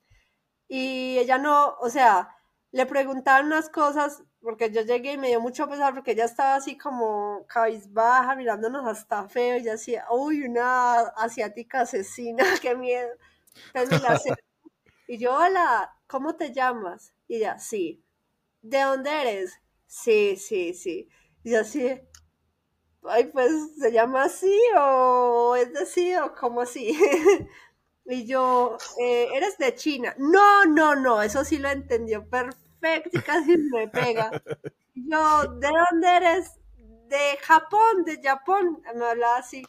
[0.74, 2.34] y ella no, o sea,
[2.70, 6.54] le preguntaban unas cosas, porque yo llegué y me dio mucho pesar porque ella estaba
[6.54, 13.10] así como cabizbaja, mirándonos hasta feo, y decía, uy, una asiática asesina, qué miedo.
[15.06, 17.12] y yo, hola, ¿cómo te llamas?
[17.28, 18.02] Y ella, sí.
[18.62, 19.60] ¿De dónde eres?
[19.86, 21.06] Sí, sí, sí.
[21.44, 22.00] Y así,
[23.04, 26.96] ay, pues, ¿se llama así o es decir, o cómo así?
[28.04, 30.14] Y yo, eh, ¿eres de China?
[30.18, 34.30] No, no, no, eso sí lo entendió perfecto y casi me pega.
[34.94, 36.50] yo, ¿de dónde eres?
[37.06, 39.64] De Japón, de Japón, me hablaba así.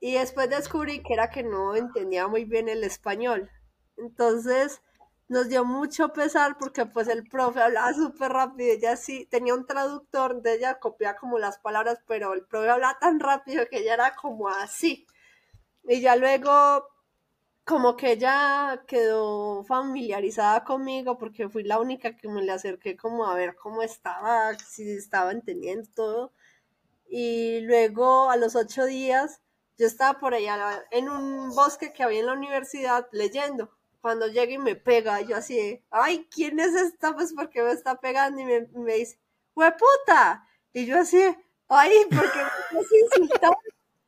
[0.00, 3.50] Y después descubrí que era que no entendía muy bien el español.
[3.96, 4.80] Entonces
[5.28, 9.66] nos dio mucho pesar porque pues el profe hablaba súper rápido, ella sí tenía un
[9.66, 13.94] traductor, entonces ella copiaba como las palabras, pero el profe hablaba tan rápido que ella
[13.94, 15.06] era como así.
[15.84, 16.86] Y ya luego
[17.64, 23.26] como que ella quedó familiarizada conmigo porque fui la única que me le acerqué como
[23.26, 26.32] a ver cómo estaba, si estaba entendiendo todo.
[27.08, 29.40] Y luego a los ocho días
[29.78, 33.77] yo estaba por allá en un bosque que había en la universidad leyendo.
[34.00, 37.14] Cuando llega y me pega, yo así, ay, ¿quién es esta?
[37.14, 39.18] Pues porque me está pegando y me, me dice,
[39.54, 40.46] puta!
[40.72, 41.20] Y yo así,
[41.68, 42.38] ay, porque
[42.72, 43.58] me estás insultando.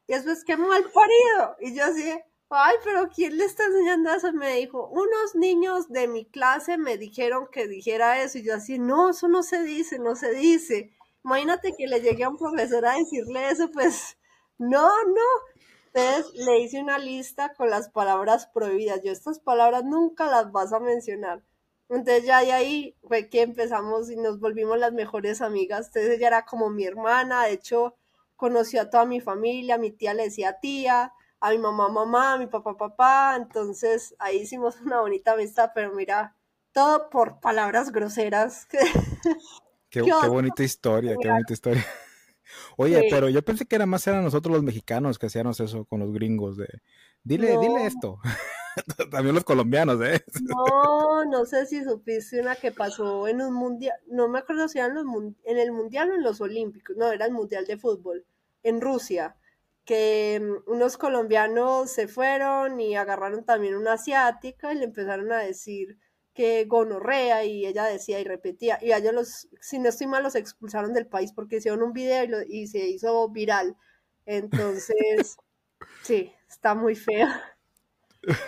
[0.07, 1.57] Y después, qué mal parido.
[1.61, 2.05] Y yo así,
[2.51, 4.33] ay, pero ¿quién le está enseñando eso?
[4.33, 8.39] Me dijo, unos niños de mi clase me dijeron que dijera eso.
[8.39, 10.93] Y yo así, no, eso no se dice, no se dice.
[11.25, 14.17] Imagínate que le llegue a un profesor a decirle eso, pues,
[14.59, 15.50] no, no.
[15.93, 19.03] Entonces le hice una lista con las palabras prohibidas.
[19.03, 21.43] Yo estas palabras nunca las vas a mencionar.
[21.89, 25.89] Entonces ya de ahí fue que empezamos y nos volvimos las mejores amigas.
[25.89, 27.97] Entonces ella era como mi hermana, de hecho
[28.37, 32.39] conoció a toda mi familia, mi tía le decía tía, a mi mamá mamá, a
[32.39, 33.35] mi papá papá.
[33.37, 36.37] Entonces ahí hicimos una bonita amistad, pero mira,
[36.73, 38.67] todo por palabras groseras.
[39.91, 41.85] qué, qué bonita historia, qué bonita historia.
[42.77, 46.01] Oye, pero yo pensé que era más eran nosotros los mexicanos que hacíamos eso con
[46.01, 46.69] los gringos de
[47.23, 48.19] dile, dile esto.
[49.11, 50.25] También los colombianos, ¿eh?
[50.43, 54.79] No, no sé si supiste una que pasó en un mundial, no me acuerdo si
[54.79, 58.25] era en, en el mundial o en los olímpicos, no, era el mundial de fútbol,
[58.63, 59.37] en Rusia,
[59.85, 65.39] que mm, unos colombianos se fueron y agarraron también una asiática y le empezaron a
[65.39, 65.99] decir
[66.41, 70.23] que gonorrea y ella decía y repetía y a ellos los, si no estoy mal,
[70.23, 73.77] los expulsaron del país porque hicieron un video y, se hizo viral.
[74.25, 75.37] Entonces,
[76.03, 77.29] sí, está muy feo.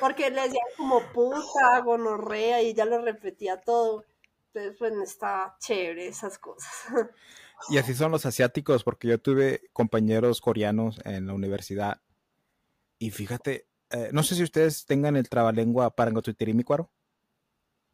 [0.00, 4.06] Porque le decían como puta, gonorrea y ella lo repetía todo.
[4.46, 6.72] Entonces, pues está chévere esas cosas.
[7.68, 12.00] Y así son los asiáticos, porque yo tuve compañeros coreanos en la universidad.
[12.98, 15.94] Y fíjate, eh, no sé si ustedes tengan el trabalengua
[16.64, 16.90] cuaro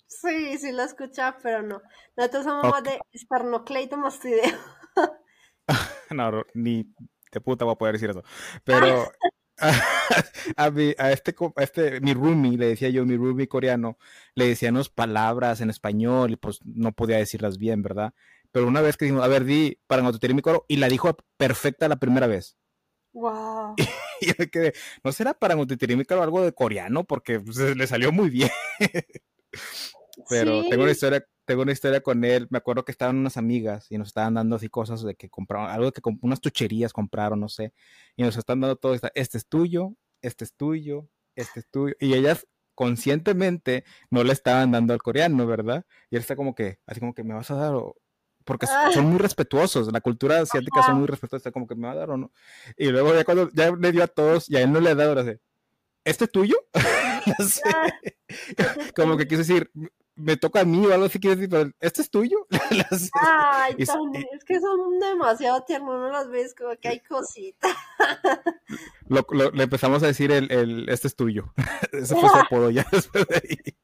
[0.08, 1.82] Sí, sí lo escucha, pero no.
[2.16, 4.56] Nosotros somos más de esternocleito mastideo.
[6.10, 6.92] no, ni
[7.30, 8.22] de puta voy a poder decir eso.
[8.64, 9.12] Pero
[10.56, 13.98] a, mi, a, este, a este, mi roomie, le decía yo, mi roomie coreano,
[14.34, 18.14] le decíamos palabras en español y pues no podía decirlas bien, ¿verdad?
[18.50, 20.02] Pero una vez que dijimos, a ver, di para
[20.34, 22.56] mi coro, y la dijo perfecta la primera vez.
[23.12, 23.74] Wow.
[24.20, 24.72] Y yo me quedé,
[25.04, 25.54] ¿no será para
[26.04, 27.04] coro algo de coreano?
[27.04, 28.50] Porque pues, le salió muy bien.
[30.28, 32.46] Pero tengo una historia, tengo una historia con él.
[32.50, 35.70] Me acuerdo que estaban unas amigas y nos estaban dando así cosas de que compraron,
[35.70, 37.72] algo que unas tucherías compraron, no sé.
[38.16, 38.94] Y nos están dando todo.
[39.14, 41.94] Este es tuyo, este es tuyo, este es tuyo.
[42.00, 45.84] Y ellas conscientemente no le estaban dando al coreano, ¿verdad?
[46.10, 47.96] Y él está como que, así como que me vas a dar o,
[48.44, 48.90] porque ah.
[48.94, 52.10] son muy respetuosos, la cultura asiática son muy respetuosa, como que me va a dar
[52.10, 52.32] o no.
[52.76, 54.94] Y luego ya cuando ya le dio a todos y a él no le ha
[54.94, 55.38] dado, ahora sí,
[56.04, 56.56] ¿este es tuyo?
[57.64, 57.88] Ah.
[58.96, 59.70] como que quiso decir,
[60.18, 62.46] me toca a mí o algo así, quiero decir, pero ¿este es tuyo?
[63.14, 67.74] Ay, es que son demasiado tiernos, no las ves como que hay cositas.
[69.06, 71.52] le empezamos a decir el, el este es tuyo.
[71.92, 73.76] Ese fue su apodo ya después de ahí.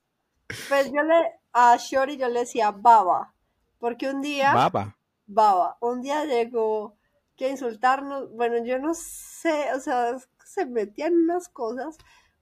[0.68, 3.32] Pues yo le, a Shori yo le decía baba,
[3.78, 4.52] porque un día...
[4.52, 4.96] Baba.
[5.26, 5.78] Baba.
[5.80, 6.96] Un día llegó
[7.36, 11.96] que insultarnos, bueno, yo no sé, o sea, se metían unas cosas.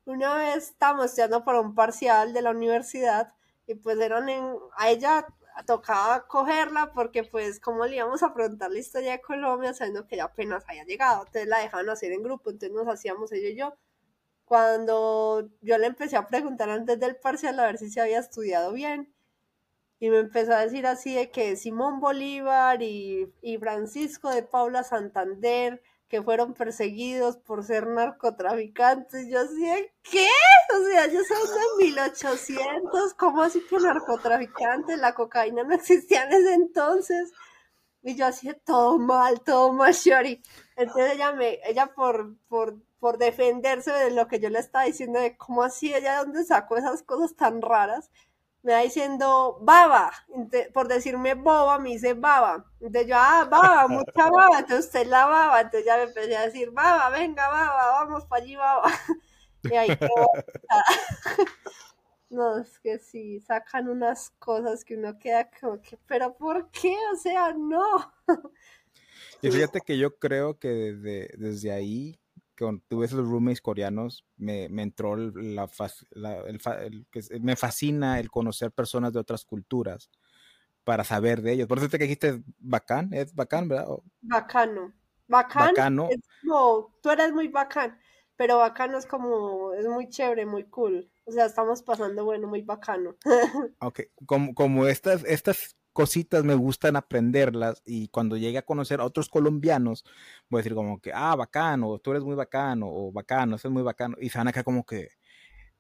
[0.05, 3.33] Una vez estábamos estudiando para un parcial de la universidad
[3.67, 5.27] y pues eran en, a ella
[5.67, 10.15] tocaba cogerla porque pues como le íbamos a preguntar la historia de Colombia sabiendo que
[10.17, 13.57] ella apenas había llegado, entonces la dejaban hacer en grupo, entonces nos hacíamos ella y
[13.57, 13.75] yo.
[14.45, 18.73] Cuando yo le empecé a preguntar antes del parcial a ver si se había estudiado
[18.73, 19.13] bien,
[19.99, 24.83] y me empezó a decir así de que Simón Bolívar y, y Francisco de Paula
[24.83, 25.81] Santander
[26.13, 29.29] que fueron perseguidos por ser narcotraficantes.
[29.31, 30.29] Yo decía, ¿qué?
[30.77, 34.99] O sea, yo soy de 1800, ¿cómo así que narcotraficantes?
[34.99, 37.33] La cocaína no existía en ese entonces.
[38.03, 40.43] Y yo hacía todo mal, todo mal, Shori.
[40.77, 45.19] Entonces ella me, ella por, por, por defenderse de lo que yo le estaba diciendo,
[45.19, 48.11] de cómo así, ella de dónde sacó esas cosas tan raras,
[48.63, 50.13] me va diciendo baba,
[50.73, 52.65] por decirme boba, me dice baba.
[52.81, 56.47] Entonces yo, ah, baba, mucha baba, entonces usted la baba, entonces ya me empecé a
[56.47, 58.85] decir, baba, venga, baba, vamos para allí, baba.
[59.65, 59.97] Y ahí
[62.31, 66.97] No, es que sí, sacan unas cosas que uno queda como que, pero ¿por qué?
[67.13, 68.13] O sea, no.
[69.43, 72.19] Y fíjate que yo creo que desde, desde ahí,
[72.63, 75.69] cuando tuve esos roommates coreanos, me, me entró la,
[76.47, 80.11] el, el, que me fascina el conocer personas de otras culturas
[80.85, 81.69] para saber de ellos.
[81.69, 83.87] Por eso te que dijiste bacán, es bacán, ¿verdad?
[84.21, 84.93] Bacano.
[85.29, 85.69] Bacán.
[85.69, 86.09] Bacano.
[86.11, 87.99] Es como, tú eres muy bacán,
[88.37, 91.11] pero bacano es como, es muy chévere, muy cool.
[91.25, 93.17] O sea, estamos pasando, bueno, muy bacano.
[93.81, 99.05] ok, como, como estas, estas cositas me gustan aprenderlas y cuando llegue a conocer a
[99.05, 100.05] otros colombianos,
[100.49, 103.73] voy a decir como que, ah, bacano, tú eres muy bacano, o bacano, eso es
[103.73, 105.09] muy bacano, y se van acá como que,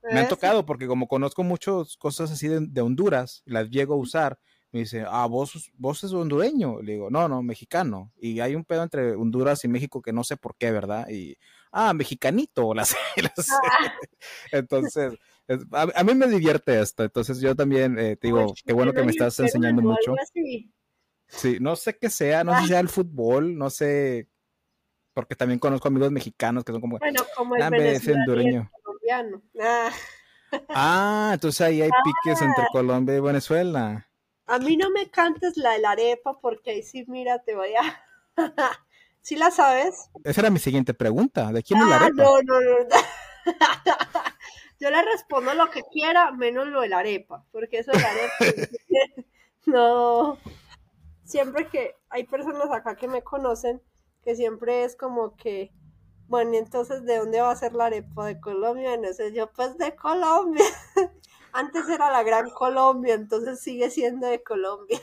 [0.02, 3.94] me han eh, tocado porque como conozco muchas cosas así de, de Honduras, las llego
[3.94, 4.38] a usar,
[4.72, 6.80] me dice, ah, vos, vos es hondureño.
[6.80, 8.10] Le digo, no, no, mexicano.
[8.18, 11.08] Y hay un pedo entre Honduras y México que no sé por qué, ¿verdad?
[11.10, 11.36] Y,
[11.72, 13.92] ah, mexicanito, las, ah.
[14.52, 15.12] Entonces,
[15.72, 17.04] a, mí me divierte esto.
[17.04, 20.14] Entonces yo también eh, te digo, qué bueno que me estás enseñando mucho.
[21.28, 24.28] Sí, no sé qué sea, no sé si sea el fútbol, no sé,
[25.14, 28.70] porque también conozco amigos mexicanos que son como, bueno, como el hondureño.
[28.82, 29.42] colombiano.
[29.60, 29.90] Ah.
[30.68, 31.30] ah.
[31.34, 32.68] entonces ahí hay piques entre ah.
[32.70, 34.08] Colombia y Venezuela.
[34.46, 37.74] A mí no me cantes la de la arepa porque ahí sí, mira, te voy
[37.74, 38.04] a...
[39.20, 40.10] ¿Sí la sabes?
[40.24, 41.52] Esa era mi siguiente pregunta.
[41.52, 42.22] ¿De quién es la ah, arepa?
[42.22, 42.96] No, no, no.
[44.82, 48.10] Yo le respondo lo que quiera, menos lo de la arepa, porque eso de la
[48.10, 48.72] arepa...
[49.66, 50.38] no.
[51.22, 53.80] Siempre que hay personas acá que me conocen,
[54.24, 55.70] que siempre es como que,
[56.26, 58.26] bueno, entonces, ¿de dónde va a ser la arepa?
[58.26, 58.96] ¿De Colombia?
[58.96, 60.64] No sé, yo pues de Colombia.
[61.52, 65.00] Antes era la Gran Colombia, entonces sigue siendo de Colombia.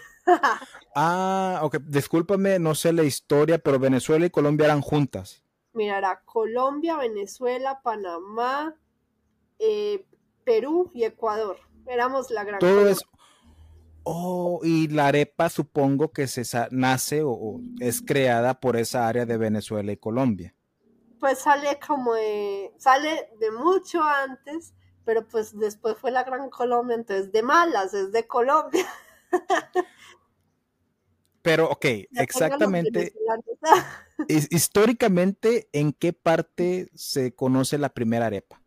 [0.93, 5.41] ah, ok, discúlpame, no sé la historia, pero Venezuela y Colombia eran juntas.
[5.71, 8.75] Mira, era Colombia, Venezuela, Panamá,
[9.59, 10.05] eh,
[10.43, 11.57] Perú y Ecuador.
[11.85, 13.03] Éramos la Gran Todo Es...
[14.03, 19.37] Oh, y la arepa supongo que se nace o, es creada por esa área de
[19.37, 20.55] Venezuela y Colombia.
[21.19, 24.73] Pues sale como de, sale de mucho antes,
[25.05, 28.87] pero pues después fue la Gran Colombia, entonces de malas, es de Colombia.
[31.41, 33.13] Pero, ok, exactamente.
[34.27, 38.61] históricamente, ¿en qué parte se conoce la primera arepa?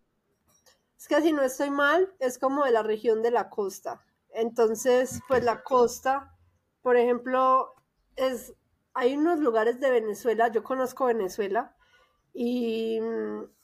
[1.02, 4.04] Es que si no estoy mal, es como de la región de la costa.
[4.30, 6.38] Entonces, pues la costa,
[6.80, 7.74] por ejemplo,
[8.14, 8.54] es,
[8.94, 11.74] hay unos lugares de Venezuela, yo conozco Venezuela,
[12.32, 13.00] y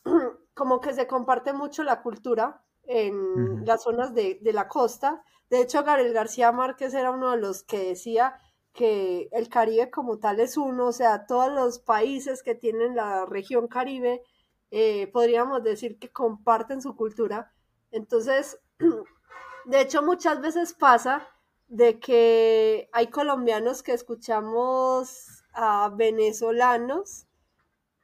[0.55, 5.23] como que se comparte mucho la cultura, en las zonas de, la costa.
[5.49, 8.35] De hecho, Gabriel García Márquez era uno de los que decía
[8.73, 13.27] que el Caribe como tal es uno, o sea, todos los países que tienen la
[13.27, 14.25] región Caribe,
[14.71, 17.53] eh, podríamos decir que comparten su cultura.
[17.91, 18.61] Entonces,
[19.67, 21.29] de hecho, muchas veces pasa
[21.69, 27.29] de que hay colombianos que escuchamos a venezolanos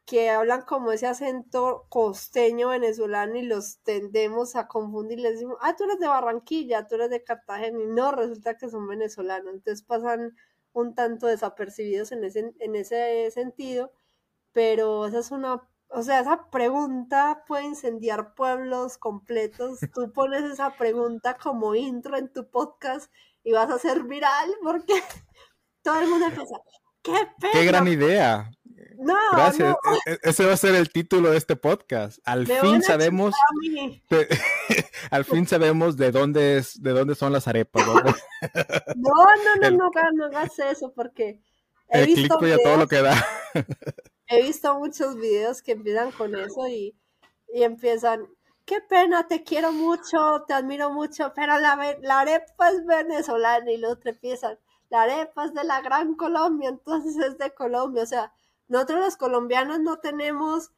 [0.04, 5.18] que hablan como ese acento costeño venezolano y los tendemos a confundir.
[5.20, 8.68] Les decimos, ah, tú eres de Barranquilla, tú eres de Cartagena, y no, resulta que
[8.68, 9.54] son venezolanos.
[9.54, 10.36] Entonces pasan
[10.72, 13.92] un tanto desapercibidos en ese, en ese sentido,
[14.52, 19.78] pero esa es una, o sea, esa pregunta puede incendiar pueblos completos.
[19.94, 23.10] Tú pones esa pregunta como intro en tu podcast
[23.44, 24.94] y vas a ser viral porque
[25.82, 26.56] todo el mundo empieza,
[27.00, 27.52] ¡qué pena!
[27.52, 28.50] ¡Qué gran idea!
[28.98, 29.76] No, Gracias.
[30.06, 32.18] E, e, ese va a ser el título de este podcast.
[32.24, 33.34] Al fin sabemos.
[35.10, 37.86] al fin sabemos de dónde es, de dónde son las arepas.
[37.86, 41.40] No, no, no, no, no, hagas eso porque
[41.88, 43.24] he el visto videos, todo lo que da.
[44.28, 46.96] He visto muchos videos que empiezan con eso y,
[47.52, 48.26] y empiezan.
[48.64, 53.98] Qué pena, te quiero mucho, te admiro mucho, pero la, arepa es venezolana y los
[54.04, 54.58] empiezan.
[54.88, 58.02] La arepa es de la Gran Colombia, entonces es de Colombia.
[58.02, 58.32] O sea,
[58.68, 60.72] nosotros los colombianos no tenemos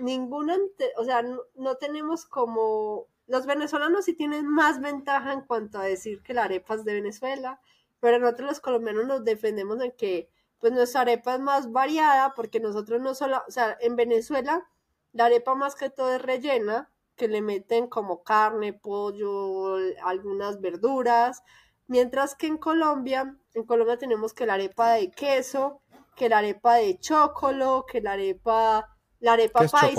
[0.00, 0.56] ninguna,
[0.96, 6.22] o sea, no, tenemos como, los venezolanos sí tienen más ventaja en cuanto a decir
[6.22, 7.60] que la arepa es de Venezuela,
[8.00, 10.28] pero nosotros los colombianos nos defendemos en que
[10.60, 14.68] pues nuestra arepa es más variada porque nosotros no solo, o sea, en Venezuela
[15.12, 21.42] la arepa más que todo es rellena, que le meten como carne, pollo, algunas verduras,
[21.86, 25.82] mientras que en Colombia, en Colombia tenemos que la arepa de queso,
[26.14, 29.90] que la arepa de chocolo, que la arepa, la arepa paisa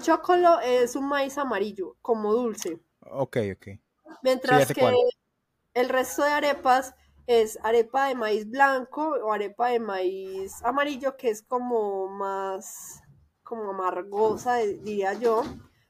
[0.00, 2.78] Chocolo es un maíz amarillo, como dulce.
[3.00, 3.68] Ok, ok.
[4.22, 4.92] Mientras que
[5.74, 6.94] el resto de arepas
[7.28, 13.02] es arepa de maíz blanco o arepa de maíz amarillo, que es como más,
[13.42, 15.40] como amargosa, diría yo.
[15.40, 15.44] O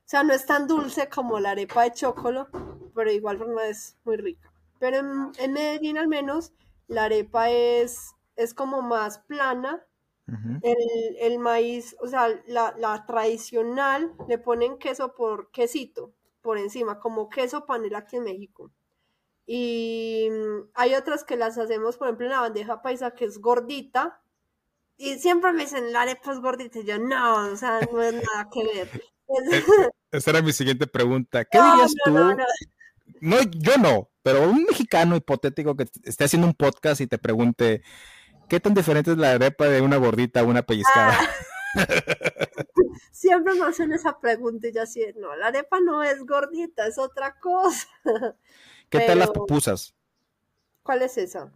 [0.05, 2.49] sea, no es tan dulce como la arepa de chocolo,
[2.93, 4.53] pero igual forma es muy rica.
[4.81, 4.99] Pero
[5.39, 6.53] en, Medellín al menos
[6.89, 9.87] la arepa es, es como más plana.
[11.21, 16.13] el, maíz, o sea, la, la, tradicional le ponen queso por quesito
[16.43, 18.73] por encima, como queso panela aquí en México.
[19.51, 23.39] Y mm, hay otras que las hacemos, por ejemplo, en la bandeja paisa, que es
[23.39, 24.21] gordita.
[24.99, 26.81] Y siempre me dicen, la arepa es gordita.
[26.81, 29.03] Y yo, no, o sea, no es nada que ver.
[30.13, 31.47] Esa era mi siguiente pregunta.
[31.47, 32.13] ¿Qué dirías tú?
[33.23, 37.83] No, yo no, pero un mexicano hipotético que esté haciendo un podcast y te pregunte,
[38.51, 41.19] ¿qué tan diferente es la arepa de una gordita a una pellizcada?
[41.19, 41.29] Ah.
[43.13, 46.99] Siempre me hacen esa pregunta y yo así, no, la arepa no es gordita, es
[46.99, 47.89] otra cosa.
[48.91, 49.95] ¿Qué tal las pupusas?
[50.83, 51.53] ¿Cuál es esa?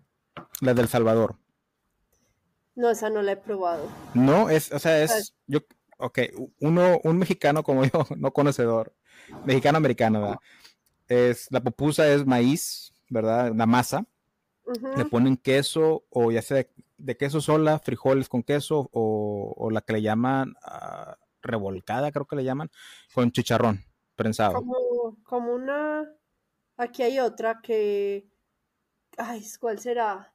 [0.61, 1.37] La del Salvador.
[2.75, 3.89] No, esa no la he probado.
[4.15, 5.61] No, es, o sea, es, yo,
[5.99, 6.21] ok,
[6.61, 8.95] uno, un mexicano como yo, no conocedor,
[9.45, 10.39] mexicano-americano, ¿verdad?
[11.09, 13.53] Es, la pupusa es maíz, ¿verdad?
[13.55, 14.07] La masa.
[14.97, 16.65] Le ponen queso o ya sea
[16.97, 22.37] de, queso sola, frijoles con queso o, la que le llaman ah, revolcada, creo que
[22.37, 22.71] le llaman,
[23.13, 24.55] con chicharrón prensado.
[24.55, 26.09] Como, como una
[26.77, 28.27] Aquí hay otra que.
[29.19, 30.33] Ay, ¿cuál será?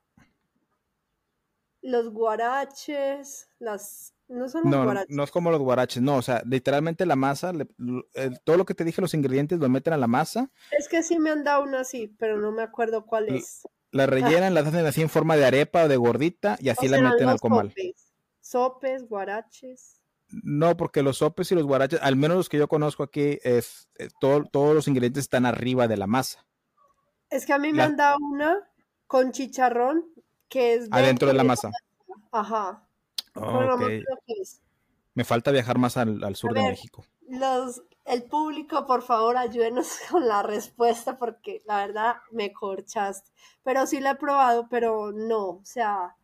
[1.81, 4.13] Los guaraches, las.
[4.27, 5.15] No son los guaraches.
[5.15, 7.53] No es como los guaraches, no, o sea, literalmente la masa,
[8.43, 10.51] todo lo que te dije, los ingredientes lo meten a la masa.
[10.77, 13.61] Es que sí me han dado una así, pero no me acuerdo cuál es.
[13.91, 16.99] La rellenan, la hacen así en forma de arepa o de gordita y así la
[16.99, 17.69] meten al comal.
[17.69, 19.96] Sopes, sopes guaraches.
[20.29, 23.89] No, porque los sopes y los guaraches, al menos los que yo conozco aquí, es
[23.97, 26.45] eh, todos los ingredientes están arriba de la masa.
[27.29, 28.57] Es que a mí me han dado una
[29.05, 30.05] con chicharrón
[30.49, 31.71] que es adentro de la masa.
[32.31, 32.87] Ajá.
[35.13, 37.05] Me falta viajar más al, sur de México.
[37.27, 43.31] Los, el público, por favor, ayúdenos con la respuesta porque la verdad me corchaste.
[43.63, 46.15] Pero sí la he probado, pero no, o sea,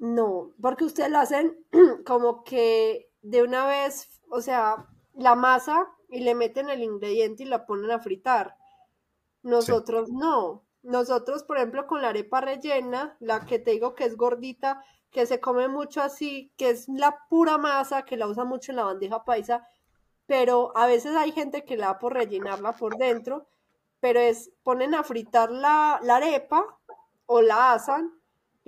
[0.00, 1.62] no, porque ustedes lo hacen
[2.06, 7.46] como que de una vez, o sea, la masa y le meten el ingrediente y
[7.46, 8.56] la ponen a fritar.
[9.42, 10.64] Nosotros no.
[10.82, 15.26] Nosotros, por ejemplo, con la arepa rellena, la que te digo que es gordita, que
[15.26, 18.84] se come mucho así, que es la pura masa, que la usa mucho en la
[18.84, 19.68] bandeja paisa,
[20.24, 23.48] pero a veces hay gente que la da por rellenarla por dentro,
[24.00, 26.78] pero es, ponen a fritar la, la arepa
[27.26, 28.19] o la asan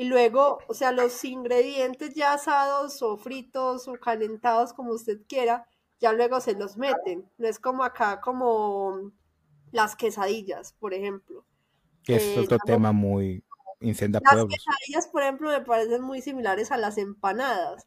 [0.03, 5.65] y luego, o sea, los ingredientes ya asados o fritos o calentados como usted quiera,
[6.01, 7.31] ya luego se los meten.
[7.39, 9.13] No es como acá, como
[9.71, 11.45] las quesadillas, por ejemplo.
[12.03, 13.45] Que es eh, otro tema muy
[13.79, 17.87] incenda Las quesadillas, por ejemplo, me parecen muy similares a las empanadas.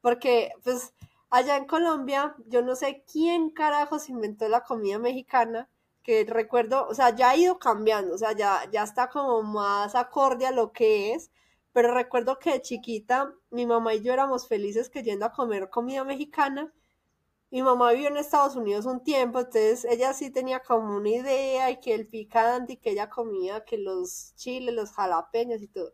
[0.00, 0.94] Porque, pues,
[1.28, 5.68] allá en Colombia, yo no sé quién carajos inventó la comida mexicana,
[6.02, 9.94] que recuerdo, o sea, ya ha ido cambiando, o sea, ya, ya está como más
[9.94, 11.30] acorde a lo que es,
[11.72, 15.70] pero recuerdo que de chiquita mi mamá y yo éramos felices que yendo a comer
[15.70, 16.72] comida mexicana.
[17.50, 21.70] Mi mamá vivió en Estados Unidos un tiempo, entonces ella sí tenía como una idea
[21.70, 25.92] y que el picante y que ella comía que los chiles, los jalapeños y todo.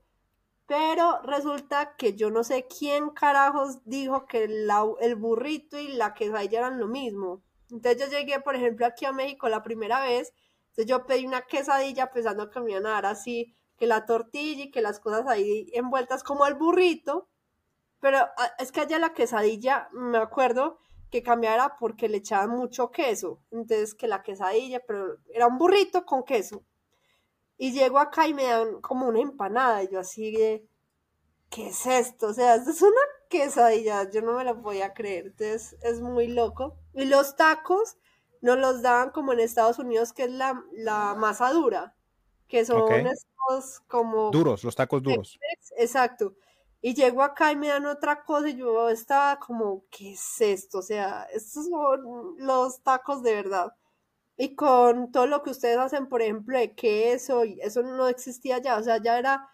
[0.66, 6.58] Pero resulta que yo no sé quién carajos dijo que el burrito y la quesadilla
[6.58, 7.42] eran lo mismo.
[7.70, 10.32] Entonces yo llegué, por ejemplo, aquí a México la primera vez,
[10.70, 14.64] entonces yo pedí una quesadilla pensando que me iban a dar así que la tortilla
[14.64, 17.28] y que las cosas ahí envueltas como el burrito,
[18.00, 20.78] pero ah, es que allá la quesadilla, me acuerdo
[21.10, 26.04] que cambiara porque le echaban mucho queso, entonces que la quesadilla, pero era un burrito
[26.04, 26.64] con queso.
[27.58, 30.68] Y llego acá y me dan como una empanada, y yo así de,
[31.50, 32.28] ¿qué es esto?
[32.28, 33.00] O sea, esto es una
[33.30, 36.78] quesadilla, yo no me lo podía creer, entonces es muy loco.
[36.92, 37.96] Y los tacos
[38.42, 41.95] nos los daban como en Estados Unidos, que es la, la masa dura
[42.49, 44.30] que son estos como...
[44.30, 45.38] Duros, los tacos duros.
[45.76, 46.34] Exacto.
[46.80, 50.78] Y llego acá y me dan otra cosa y yo estaba como, ¿qué es esto?
[50.78, 53.74] O sea, estos son los tacos de verdad.
[54.36, 58.59] Y con todo lo que ustedes hacen, por ejemplo, de queso, y eso no existía
[58.59, 59.49] ya, o sea, ya era,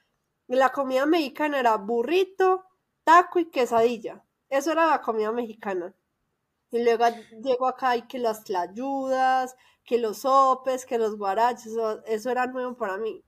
[0.48, 2.64] la comida mexicana era burrito,
[3.04, 4.24] taco y quesadilla.
[4.48, 5.94] Eso era la comida mexicana.
[6.70, 7.04] Y luego
[7.42, 11.74] llego acá y que las tlayudas, que los sopes, que los guaraches,
[12.06, 13.24] eso, era nuevo para mí.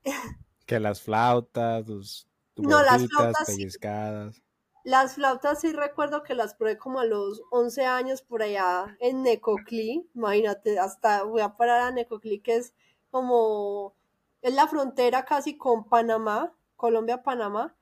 [0.65, 4.41] Que las flautas, los no, las flautas pellizcadas.
[4.83, 9.23] Las flautas sí recuerdo que las probé como a los 11 años por allá en
[9.23, 12.75] Necoclí, imagínate, hasta voy a parar a Necoclí que es
[13.09, 13.95] como,
[14.43, 17.75] es la frontera casi con Panamá, Colombia-Panamá.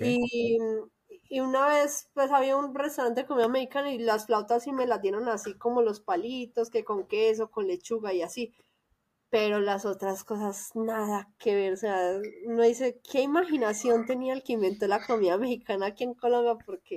[0.00, 0.58] Y,
[1.30, 4.86] y una vez pues había un restaurante de comida mexicana y las flautas sí me
[4.86, 8.52] las dieron así como los palitos, que con queso, con lechuga y así.
[9.30, 14.42] Pero las otras cosas nada que ver, o sea, uno dice, ¿qué imaginación tenía el
[14.42, 16.56] que inventó la comida mexicana aquí en Colombia?
[16.66, 16.96] Porque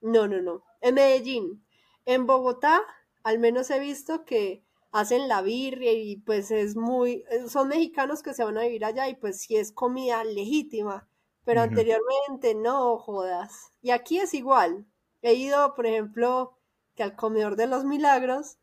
[0.00, 0.64] no, no, no.
[0.80, 1.62] En Medellín,
[2.06, 2.80] en Bogotá,
[3.22, 8.32] al menos he visto que hacen la birria y pues es muy, son mexicanos que
[8.32, 11.06] se van a vivir allá y pues sí es comida legítima
[11.44, 13.72] pero anteriormente no jodas.
[13.80, 14.86] Y aquí es igual.
[15.22, 16.58] He ido, por ejemplo,
[16.94, 18.58] que al comedor de los milagros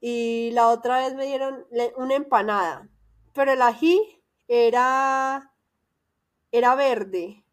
[0.00, 1.66] y la otra vez me dieron
[1.96, 2.88] una empanada,
[3.32, 5.52] pero el ají era
[6.52, 7.44] era verde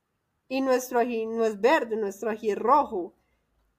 [0.48, 3.14] y nuestro ají no es verde, nuestro ají es rojo.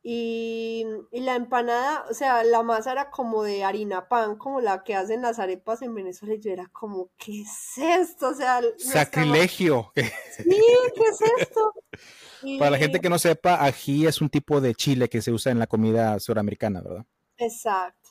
[0.07, 4.95] Y, la empanada, o sea, la masa era como de harina pan, como la que
[4.95, 6.35] hacen las arepas en Venezuela.
[6.35, 8.29] Y yo era como, ¿qué es esto?
[8.29, 9.93] O sea, sacrilegio.
[9.97, 10.05] Sí,
[10.45, 11.73] ¿qué es esto?
[12.59, 15.51] Para la gente que no sepa, ají es un tipo de chile que se usa
[15.51, 17.07] en la comida suramericana, ¿verdad?
[17.39, 18.11] Exacto.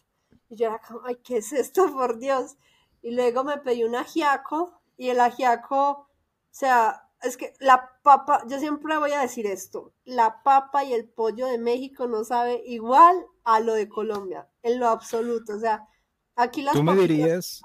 [0.49, 2.55] Y yo era como, ay, ¿qué es esto, por Dios?
[3.03, 6.07] Y luego me pedí un ajiaco, y el ajiaco, o
[6.49, 11.07] sea, es que la papa, yo siempre voy a decir esto, la papa y el
[11.07, 15.55] pollo de México no sabe igual a lo de Colombia, en lo absoluto.
[15.55, 15.87] O sea,
[16.35, 17.61] aquí las Tú me dirías,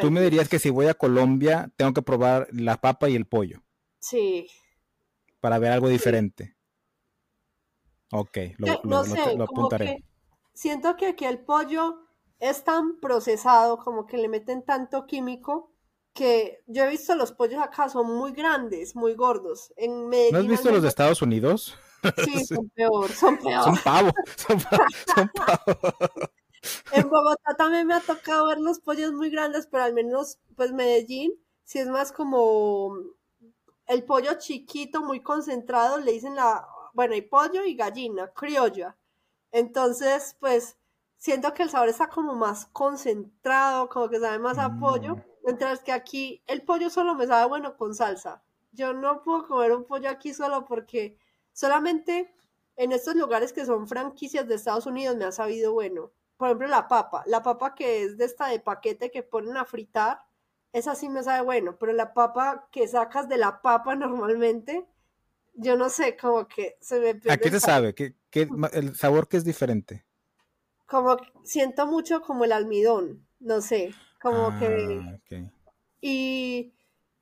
[0.00, 3.26] tú me dirías que si voy a Colombia tengo que probar la papa y el
[3.26, 3.62] pollo.
[3.98, 4.46] Sí.
[5.40, 6.56] Para ver algo diferente.
[8.12, 10.04] Ok, lo, no sé, apuntaré.
[10.52, 12.02] siento que aquí el pollo
[12.40, 15.72] es tan procesado, como que le meten tanto químico
[16.12, 19.72] que yo he visto los pollos acá, son muy grandes, muy gordos.
[19.76, 21.76] En ¿No has visto los de Estados Unidos?
[22.24, 23.62] Sí, son peor, son peor.
[23.62, 25.76] Son pavo, son pavo,
[26.92, 30.72] En Bogotá también me ha tocado ver los pollos muy grandes, pero al menos, pues
[30.72, 32.96] Medellín, si es más como
[33.86, 38.96] el pollo chiquito, muy concentrado, le dicen la, bueno, hay pollo y gallina, criolla.
[39.52, 40.78] Entonces, pues,
[41.18, 45.16] siento que el sabor está como más concentrado, como que sabe más a pollo.
[45.16, 45.29] Mm.
[45.44, 48.42] Mientras que aquí el pollo solo me sabe bueno con salsa.
[48.72, 51.18] Yo no puedo comer un pollo aquí solo porque
[51.52, 52.34] solamente
[52.76, 56.12] en estos lugares que son franquicias de Estados Unidos me ha sabido bueno.
[56.36, 57.22] Por ejemplo, la papa.
[57.26, 60.22] La papa que es de esta de paquete que ponen a fritar,
[60.72, 61.76] esa sí me sabe bueno.
[61.78, 64.86] Pero la papa que sacas de la papa normalmente,
[65.54, 67.32] yo no sé, como que se me pierde.
[67.32, 67.94] ¿A qué te sabe?
[67.94, 68.14] ¿Qué,
[68.72, 70.06] el sabor que es diferente?
[70.86, 73.94] Como siento mucho como el almidón, no sé.
[74.20, 75.00] Como que...
[75.02, 75.50] Ah,
[76.00, 76.72] y,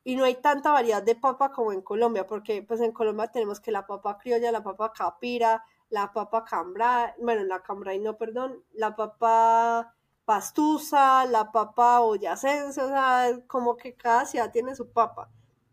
[0.04, 3.60] y, no hay tanta variedad de papa como en Colombia, porque pues en Colombia tenemos
[3.60, 8.62] que la papa criolla, la papa capira, la papa cambra, bueno, la cambra no, perdón,
[8.72, 9.94] la papa
[10.24, 15.30] pastusa, la papa boyacense, o sea, como que cada ciudad tiene su papa.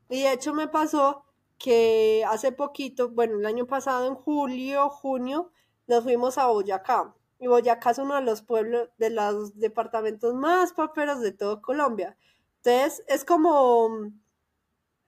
[0.10, 1.26] Y de hecho me pasó
[1.58, 5.52] que hace poquito, bueno, el año pasado en julio, junio,
[5.88, 10.74] nos fuimos a Boyacá y Boyacá es uno de los pueblos, de los departamentos más
[10.74, 12.18] paperos de todo Colombia.
[12.64, 13.90] Entonces, es como,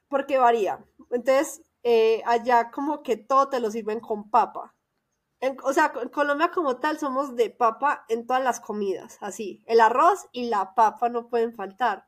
[0.09, 0.85] porque varía.
[1.11, 4.75] Entonces, eh, allá como que todo te lo sirven con papa.
[5.63, 9.63] o sea, en Colombia como tal somos de papa en todas las comidas, así.
[9.67, 12.07] El arroz y la papa no pueden faltar.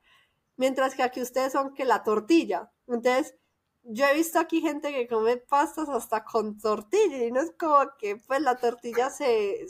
[0.57, 2.71] Mientras que aquí ustedes son que la tortilla.
[2.87, 3.35] Entonces,
[3.83, 7.79] yo he visto aquí gente que come pastas hasta con tortilla y no es como
[7.97, 9.67] que pues la tortilla se,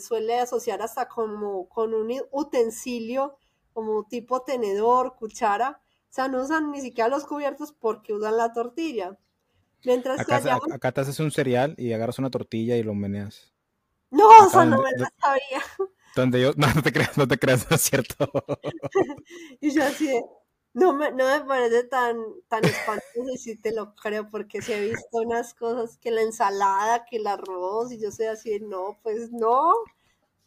[0.00, 3.36] suele asociar hasta como con un utensilio
[3.72, 8.52] como tipo tenedor, cuchara, o sea, no usan ni siquiera los cubiertos porque usan la
[8.52, 9.16] tortilla.
[9.84, 13.54] Mientras acá, que acá te haces un cereal y agarras una tortilla y lo meneas.
[14.10, 15.62] No, eso no me lo sabía.
[16.16, 18.30] Donde yo, no, no te creas, no te creas, no es cierto.
[19.60, 20.20] y yo así
[20.72, 22.16] no me, no me parece tan,
[22.48, 27.04] tan espantoso sí te lo creo, porque si he visto unas cosas que la ensalada,
[27.04, 29.74] que el arroz, y yo soy así, no, pues no,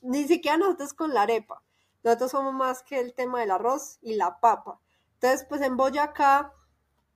[0.02, 1.64] ni siquiera nosotros con la arepa.
[2.04, 4.80] Nosotros somos más que el tema del arroz y la papa.
[5.16, 6.54] Entonces, pues en Boyacá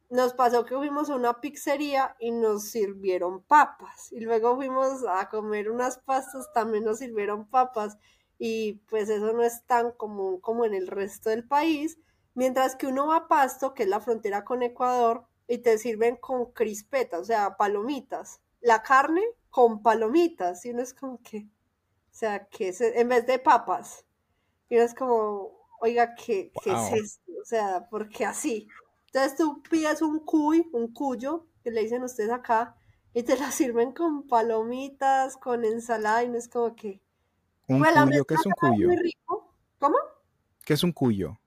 [0.10, 4.12] nos pasó que fuimos a una pizzería y nos sirvieron papas.
[4.12, 7.98] Y luego fuimos a comer unas pastas, también nos sirvieron papas.
[8.40, 12.00] Y pues eso no es tan común como en el resto del país
[12.38, 16.18] Mientras que uno va a Pasto, que es la frontera con Ecuador, y te sirven
[16.18, 18.42] con crispetas, o sea, palomitas.
[18.62, 20.64] La carne con palomitas.
[20.64, 24.06] Y uno es como que, o sea, que es, en vez de papas.
[24.70, 27.32] Y uno es como, oiga, ¿qué, es esto?
[27.42, 28.68] O sea, porque así.
[29.08, 32.76] Entonces tú pides un cuy, un cuyo, que le dicen ustedes acá,
[33.16, 37.02] y te la sirven con palomitas, con ensalada, y no es como que.
[37.68, 38.26] ¿Un cuyo?
[38.26, 38.88] ¿Qué es un cuyo?
[38.90, 39.56] Muy rico.
[39.80, 39.98] ¿Cómo?
[40.64, 41.40] ¿Qué es un cuyo?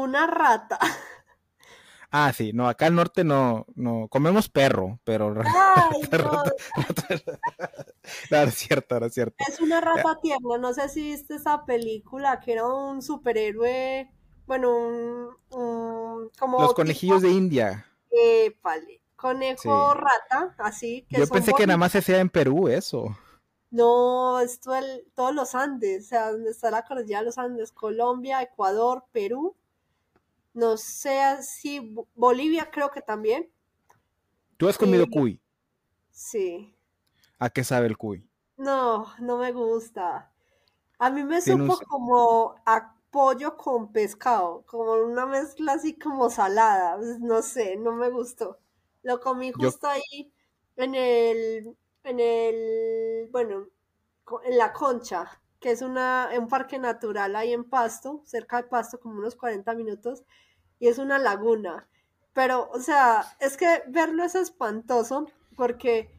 [0.00, 0.78] Una rata.
[2.10, 5.34] Ah, sí, no, acá al norte no, no, comemos perro, pero...
[5.74, 6.42] Ay, no.
[8.30, 9.36] no, es cierto, no es cierto.
[9.46, 14.10] Es una raza tierna, no sé si viste esa película que era un superhéroe,
[14.46, 16.60] bueno, un, un como...
[16.60, 17.86] Los conejillos de India.
[18.10, 21.04] Eh, vale, conejo rata, así.
[21.10, 23.16] Que Yo pensé que nada más se hacía en Perú eso.
[23.70, 27.72] No, es el, todos los Andes, o sea, donde está la cordillera de los Andes,
[27.72, 29.56] Colombia, Ecuador, Perú,
[30.56, 33.50] no sé si Bolivia creo que también.
[34.56, 35.38] ¿Tú has comido cuy?
[36.10, 36.74] Sí.
[37.38, 38.26] ¿A qué sabe el cuy?
[38.56, 40.32] No, no me gusta.
[40.98, 46.96] A mí me supo como a pollo con pescado, como una mezcla así como salada.
[46.96, 48.58] Pues, no sé, no me gustó.
[49.02, 50.32] Lo comí justo ahí
[50.76, 53.66] en el, en el, bueno,
[54.42, 58.98] en la concha, que es una, un parque natural ahí en Pasto, cerca de Pasto,
[58.98, 60.24] como unos 40 minutos
[60.78, 61.88] y es una laguna.
[62.32, 66.10] Pero, o sea, es que verlo es espantoso porque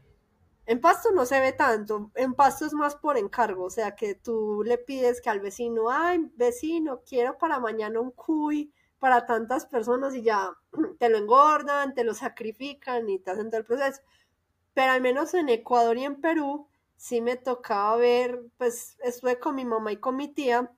[0.66, 4.14] en Pasto no se ve tanto, en Pasto es más por encargo, o sea, que
[4.14, 9.64] tú le pides que al vecino, ay, vecino, quiero para mañana un cuy para tantas
[9.64, 10.50] personas y ya
[10.98, 14.02] te lo engordan, te lo sacrifican y te hacen todo el proceso.
[14.74, 19.54] Pero al menos en Ecuador y en Perú sí me tocaba ver, pues estuve con
[19.54, 20.70] mi mamá y con mi tía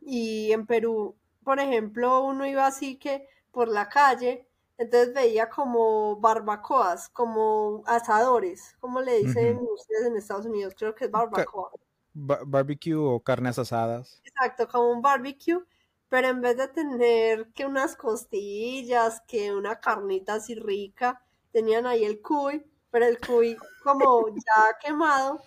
[0.00, 1.16] y en Perú
[1.46, 8.74] por ejemplo, uno iba así que por la calle, entonces veía como barbacoas, como asadores,
[8.80, 11.70] como le dicen ustedes en Estados Unidos, creo que es barbacoa.
[12.14, 14.20] barbecue o carnes asadas.
[14.24, 15.62] Exacto, como un barbecue,
[16.08, 21.22] pero en vez de tener que unas costillas, que una carnita así rica,
[21.52, 25.40] tenían ahí el cuy, pero el cuy como ya quemado,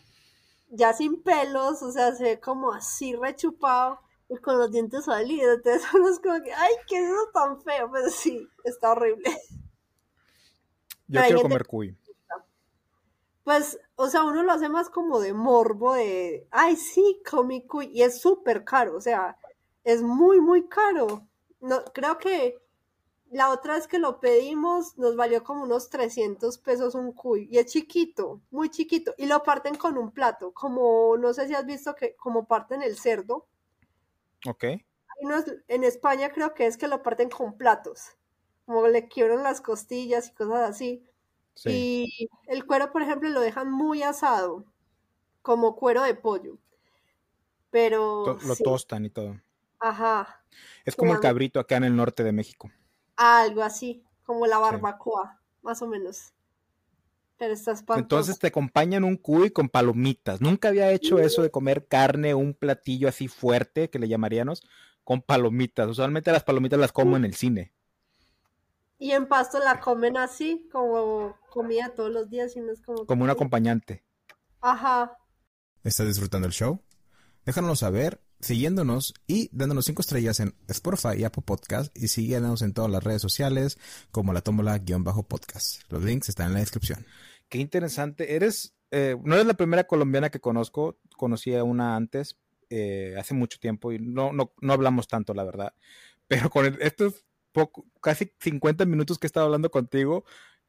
[0.70, 5.58] ya sin pelos, o sea, se ve como así rechupado y con los dientes salidos.
[5.58, 7.90] Entonces uno es como que, ay, qué es eso tan feo.
[7.92, 9.30] Pero sí, está horrible.
[11.08, 11.98] Yo quiero comer cuy.
[13.44, 17.90] Pues, o sea, uno lo hace más como de morbo, de, ay, sí, comí cuy.
[17.92, 19.38] Y es súper caro, o sea,
[19.84, 21.28] es muy, muy caro.
[21.60, 22.60] No, creo que
[23.32, 27.60] la otra vez que lo pedimos nos valió como unos 300 pesos un cuy y
[27.60, 31.66] es chiquito, muy chiquito y lo parten con un plato, como no sé si has
[31.66, 33.46] visto que como parten el cerdo,
[34.48, 34.64] Ok.
[35.68, 38.18] en España creo que es que lo parten con platos,
[38.66, 41.04] como le quiebran las costillas y cosas así.
[41.66, 44.66] Y el cuero, por ejemplo, lo dejan muy asado,
[45.42, 46.58] como cuero de pollo.
[47.70, 48.38] Pero...
[48.46, 49.40] lo tostan y todo.
[49.80, 50.44] Ajá.
[50.86, 52.72] Es como el cabrito acá en el norte de México.
[53.16, 56.34] Algo así, como la barbacoa, más o menos.
[57.40, 57.56] Pero
[57.96, 60.42] Entonces te acompañan un cuy con palomitas.
[60.42, 64.62] Nunca había hecho eso de comer carne, un platillo así fuerte, que le llamaríamos,
[65.06, 65.88] con palomitas.
[65.88, 67.72] Usualmente las palomitas las como en el cine.
[68.98, 73.06] Y en Pasto la comen así, como comida todos los días, y no es como...
[73.06, 74.04] Como un acompañante.
[74.60, 75.18] Ajá.
[75.86, 76.82] ¿Estás disfrutando el show?
[77.46, 82.74] Déjanoslo saber siguiéndonos y dándonos cinco estrellas en Spotify y Apple Podcast y siguiéndonos en
[82.74, 83.78] todas las redes sociales
[84.12, 85.84] como la tómbola-podcast.
[85.90, 87.06] Los links están en la descripción.
[87.50, 88.36] Qué interesante.
[88.36, 90.98] Eres, eh, no eres la primera colombiana que conozco.
[91.18, 92.40] Conocí a una antes,
[92.70, 95.74] eh, hace mucho tiempo, y no, no, no hablamos tanto, la verdad.
[96.28, 100.24] Pero con estos poco, casi 50 minutos que he estado hablando contigo,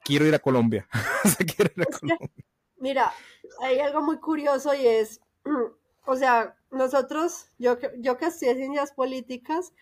[0.04, 0.88] quiero ir a Colombia.
[1.56, 2.30] quiero ir a Colombia.
[2.78, 3.12] Mira,
[3.60, 5.20] hay algo muy curioso y es,
[6.06, 9.74] o sea, nosotros, yo, yo que estudié ciencias políticas,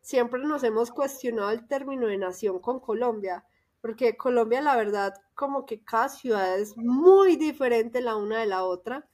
[0.00, 3.44] siempre nos hemos cuestionado el término de nación con Colombia,
[3.80, 8.64] porque Colombia, la verdad, como que cada ciudad es muy diferente la una de la
[8.64, 9.08] otra.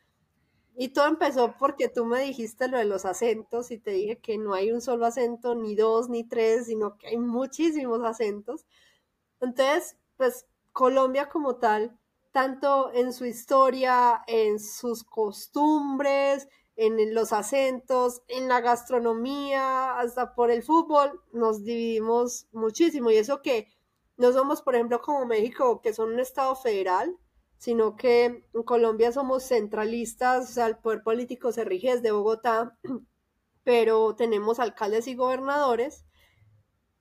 [0.76, 4.36] Y todo empezó porque tú me dijiste lo de los acentos y te dije que
[4.36, 8.66] no hay un solo acento, ni dos, ni tres, sino que hay muchísimos acentos.
[9.40, 11.98] Entonces, pues Colombia como tal,
[12.32, 20.50] tanto en su historia, en sus costumbres, en los acentos, en la gastronomía, hasta por
[20.50, 23.10] el fútbol, nos dividimos muchísimo.
[23.10, 23.68] Y eso que
[24.16, 27.16] no somos, por ejemplo, como México, que son un estado federal,
[27.58, 32.78] sino que en Colombia somos centralistas, o sea, el poder político se rige desde Bogotá,
[33.64, 36.04] pero tenemos alcaldes y gobernadores,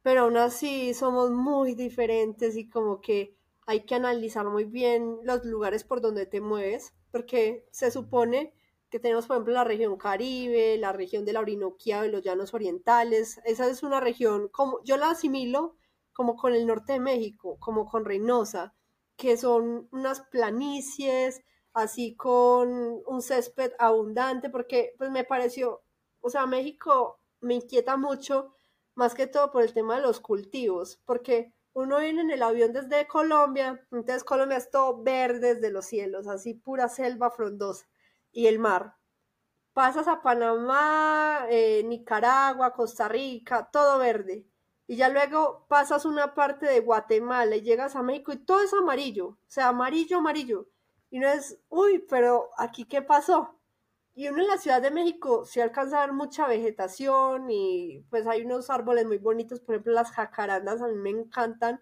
[0.02, 3.36] pero aún así somos muy diferentes y como que
[3.66, 8.54] hay que analizar muy bien los lugares por donde te mueves, porque se supone
[8.90, 12.54] que tenemos, por ejemplo, la región Caribe, la región de la Orinoquía y los Llanos
[12.54, 13.42] Orientales.
[13.44, 15.76] Esa es una región, como yo la asimilo
[16.16, 18.74] como con el norte de México, como con Reynosa,
[19.18, 21.42] que son unas planicies,
[21.74, 25.84] así con un césped abundante, porque pues me pareció,
[26.22, 28.54] o sea, México me inquieta mucho,
[28.96, 32.72] más que todo por el tema de los cultivos, porque uno viene en el avión
[32.72, 37.86] desde Colombia, entonces Colombia es todo verde desde los cielos, así pura selva frondosa
[38.32, 38.96] y el mar.
[39.74, 44.46] Pasas a Panamá, eh, Nicaragua, Costa Rica, todo verde.
[44.88, 48.74] Y ya luego pasas una parte de Guatemala y llegas a México y todo es
[48.74, 50.68] amarillo, o sea, amarillo, amarillo.
[51.10, 53.60] Y no es, uy, pero aquí qué pasó.
[54.14, 58.28] Y uno en la Ciudad de México se alcanza a ver mucha vegetación y pues
[58.28, 61.82] hay unos árboles muy bonitos, por ejemplo las jacarandas a mí me encantan,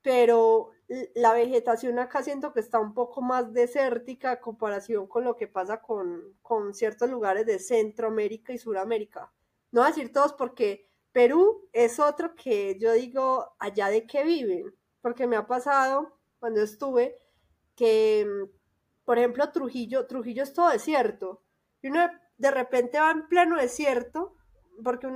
[0.00, 0.70] pero
[1.14, 5.46] la vegetación acá siento que está un poco más desértica a comparación con lo que
[5.46, 9.32] pasa con, con ciertos lugares de Centroamérica y Suramérica.
[9.70, 15.26] No decir todos porque Perú es otro que yo digo allá de qué viven, porque
[15.26, 17.18] me ha pasado cuando estuve
[17.76, 18.26] que
[19.04, 21.42] por ejemplo, Trujillo, Trujillo es todo desierto.
[21.80, 22.08] Y uno
[22.38, 24.36] de repente va en pleno desierto,
[24.82, 25.08] porque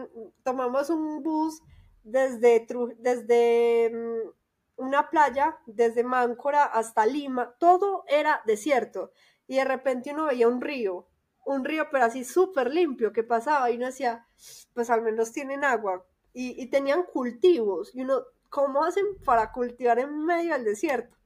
[0.43, 1.63] tomamos un bus
[2.03, 2.67] desde,
[2.99, 9.13] desde mm, una playa, desde Máncora hasta Lima, todo era desierto.
[9.47, 11.07] Y de repente uno veía un río,
[11.47, 14.27] un río pero así súper limpio que pasaba y uno decía,
[14.75, 16.05] pues al menos tienen agua.
[16.33, 17.95] Y, y tenían cultivos.
[17.95, 21.17] Y uno, ¿cómo hacen para cultivar en medio del desierto?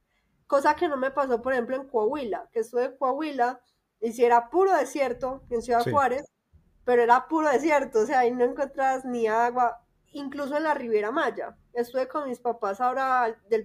[0.51, 3.61] cosa que no me pasó, por ejemplo, en Coahuila, que estuve en Coahuila
[4.01, 6.29] y si era puro desierto en Ciudad Juárez,
[6.83, 11.09] pero era puro desierto, o sea, ahí no encontrabas ni agua, incluso en la Riviera
[11.09, 11.55] Maya.
[11.71, 13.63] Estuve con mis papás ahora del,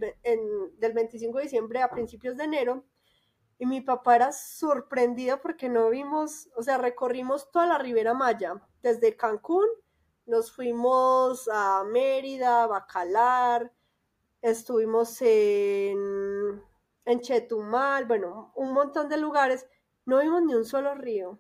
[0.79, 2.85] del 25 de diciembre a principios de enero
[3.59, 8.63] y mi papá era sorprendido porque no vimos, o sea, recorrimos toda la Riviera Maya,
[8.83, 9.67] desde Cancún,
[10.27, 13.73] nos fuimos a Mérida, Bacalar,
[14.43, 16.63] estuvimos en
[17.07, 19.67] en Chetumal, bueno, un montón de lugares,
[20.05, 21.39] no vimos ni un solo río.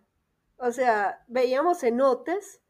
[0.57, 2.63] O sea, veíamos cenotes,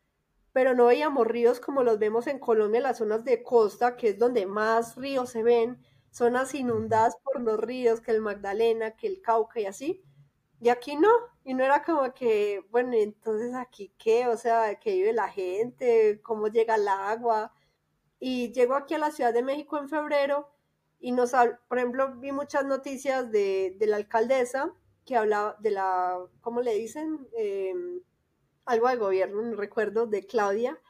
[0.52, 4.08] pero no veíamos ríos como los vemos en Colombia, en las zonas de costa, que
[4.08, 5.84] es donde más ríos se ven,
[6.16, 10.02] zonas inundadas por los ríos, que el Magdalena, que el Cauca y así.
[10.60, 11.10] Y aquí no,
[11.44, 16.20] y no era como que, bueno, entonces aquí qué, o sea, que vive la gente,
[16.22, 17.52] cómo llega el agua.
[18.18, 20.48] Y llego aquí a la Ciudad de México en febrero
[20.98, 21.32] y nos,
[21.68, 24.72] por ejemplo, vi muchas noticias de, la alcaldesa
[25.04, 27.28] que hablaba de la, ¿cómo le dicen?
[27.36, 28.00] Em,
[28.64, 30.80] algo de gobierno, no recuerdo, de Claudia,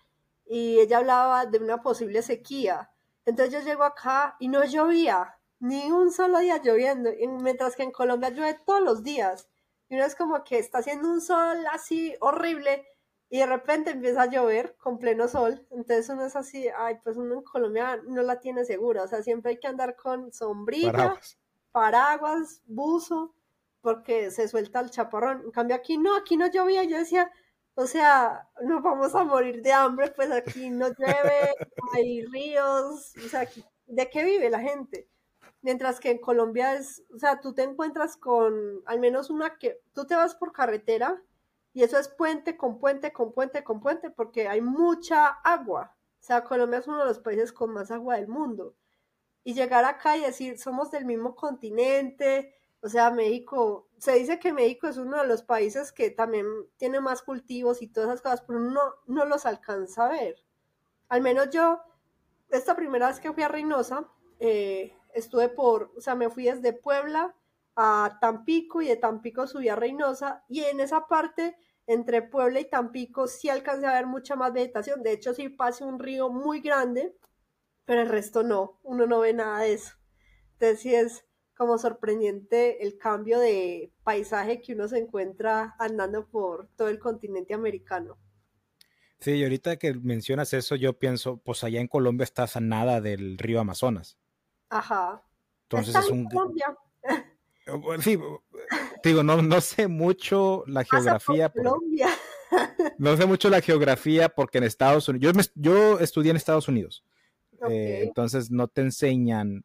[0.47, 2.91] y ella hablaba de una posible sequía.
[3.27, 7.11] Entonces yo llego acá y no llovía, ni un solo día lloviendo,
[7.43, 9.49] mientras que en Colombia llueve todos los días.
[9.89, 12.87] Y uno es como que está haciendo un sol así horrible
[13.29, 17.17] y de repente empieza a llover con pleno sol, entonces uno es así, ay, pues
[17.17, 21.19] uno en Colombia no la tiene segura, o sea, siempre hay que andar con sombrilla,
[21.73, 23.35] paraguas, buzo,
[23.81, 25.43] porque se suelta el chaparrón.
[25.45, 27.31] En cambio aquí no, aquí no llovía, yo decía,
[27.77, 31.55] o sea, nos vamos a morir de hambre, pues aquí no llueve,
[31.95, 33.47] hay ríos, o sea,
[33.87, 35.09] ¿de qué vive la gente?
[35.61, 39.79] Mientras que en Colombia es, o sea, tú te encuentras con al menos una que,
[39.93, 41.23] tú te vas por carretera,
[41.75, 45.95] y eso es puente con puente, con puente, con puente, porque hay mucha agua.
[46.19, 48.75] O sea, Colombia es uno de los países con más agua del mundo.
[49.45, 52.55] Y llegar acá y decir, somos del mismo continente,
[52.87, 57.01] o sea, México, se dice que México es uno de los países que también tiene
[57.01, 60.37] más cultivos y todas esas cosas, pero uno no los alcanza a ver.
[61.09, 61.81] Al menos yo,
[62.49, 64.09] esta primera vez que fui a Reynosa,
[64.39, 67.35] eh, estuve por, o sea, me fui desde Puebla
[67.75, 71.57] a Tampico y de Tampico subí a Reynosa y en esa parte
[71.89, 75.03] entre Puebla y Tampico sí alcancé a ver mucha más vegetación.
[75.03, 77.17] De hecho, sí pasa un río muy grande,
[77.85, 79.95] pero el resto no, uno no ve nada de eso.
[80.53, 81.26] Entonces sí es
[81.57, 87.55] como sorprendente el cambio de paisaje que uno se encuentra andando por todo el continente
[87.55, 88.19] americano.
[89.21, 93.01] Sí, y ahorita que mencionas eso, yo pienso, pues allá en Colombia estás a nada
[93.01, 94.19] del río Amazonas.
[94.69, 95.23] Ajá.
[95.63, 96.27] Entonces es un...
[96.27, 96.77] Colombia.
[98.01, 98.19] Sí,
[99.03, 101.53] digo, no, no sé mucho la geografía.
[102.99, 107.05] no sé mucho la geografía porque en Estados Unidos, yo, yo estudié en Estados Unidos,
[107.69, 109.65] eh, entonces no te enseñan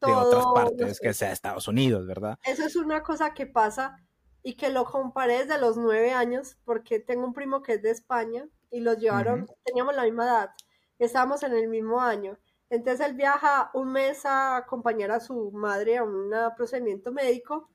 [0.00, 2.38] de otras partes que sea Estados Unidos, ¿verdad?
[2.44, 3.96] Eso es una cosa que pasa
[4.42, 7.90] y que lo comparé desde los nueve años porque tengo un primo que es de
[7.90, 10.50] España y los llevaron, teníamos la misma edad,
[10.98, 12.38] estábamos en el mismo año
[12.70, 17.68] entonces él viaja un mes a acompañar a su madre a un procedimiento médico.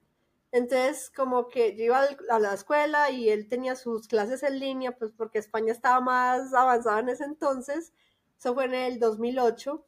[0.52, 4.98] Entonces, como que yo iba a la escuela y él tenía sus clases en línea,
[4.98, 7.94] pues porque España estaba más avanzada en ese entonces.
[8.40, 9.86] Eso fue en el 2008.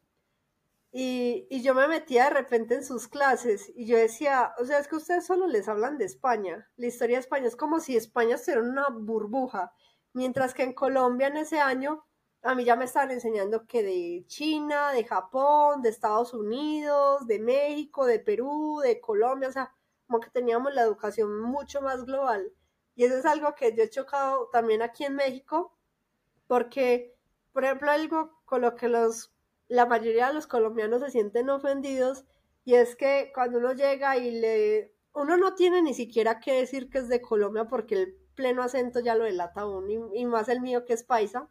[0.92, 4.80] Y, y, yo me metía de repente en sus clases y yo decía, o sea,
[4.80, 6.70] es que ustedes solo les hablan de España.
[6.78, 9.74] La historia de España es como si España fuera una burbuja.
[10.14, 12.08] Mientras que en Colombia en ese año
[12.44, 17.40] a mí ya me estaban enseñando que de China, de Japón, de Estados Unidos, de
[17.40, 19.74] México, de Perú, de Colombia, o sea,
[20.06, 22.52] como que teníamos la educación mucho más global.
[22.96, 25.78] Y eso es algo que yo he chocado también aquí en México,
[26.48, 27.16] porque,
[27.54, 29.34] por ejemplo, algo con lo que los,
[29.68, 32.26] la mayoría de los colombianos se sienten ofendidos,
[32.66, 34.94] y es que cuando uno llega y le...
[35.14, 39.00] Uno no tiene ni siquiera que decir que es de Colombia porque el pleno acento
[39.00, 41.50] ya lo delata uno, y, y más el mío que es paisa.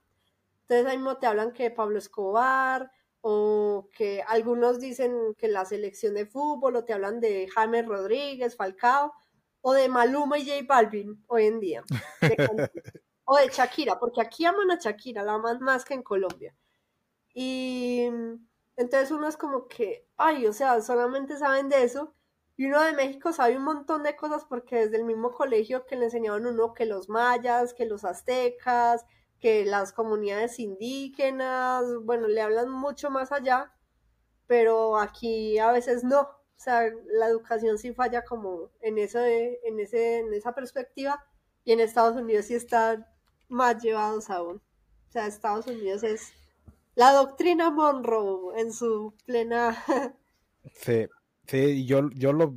[0.62, 2.90] Entonces ahí mismo te hablan que Pablo Escobar,
[3.28, 8.54] o que algunos dicen que la selección de fútbol, o te hablan de James Rodríguez,
[8.54, 9.12] Falcao,
[9.62, 11.82] o de Maluma y J Balvin hoy en día.
[13.24, 16.54] o de Shakira, porque aquí aman a Shakira, la aman más que en Colombia.
[17.39, 18.09] Y
[18.76, 22.14] entonces uno es como que, ay, o sea, solamente saben de eso.
[22.57, 25.97] Y uno de México sabe un montón de cosas porque desde el mismo colegio que
[25.97, 29.05] le enseñaban uno que los mayas, que los aztecas,
[29.39, 33.70] que las comunidades indígenas, bueno, le hablan mucho más allá,
[34.47, 36.20] pero aquí a veces no.
[36.22, 41.22] O sea, la educación sí falla como en, eso en, ese, en esa perspectiva
[41.64, 43.07] y en Estados Unidos sí están
[43.49, 44.62] más llevados aún.
[45.09, 46.32] O sea, Estados Unidos es
[46.97, 49.76] la doctrina Monroe en su plena...
[50.74, 51.07] sí,
[51.47, 52.57] sí, yo, yo lo,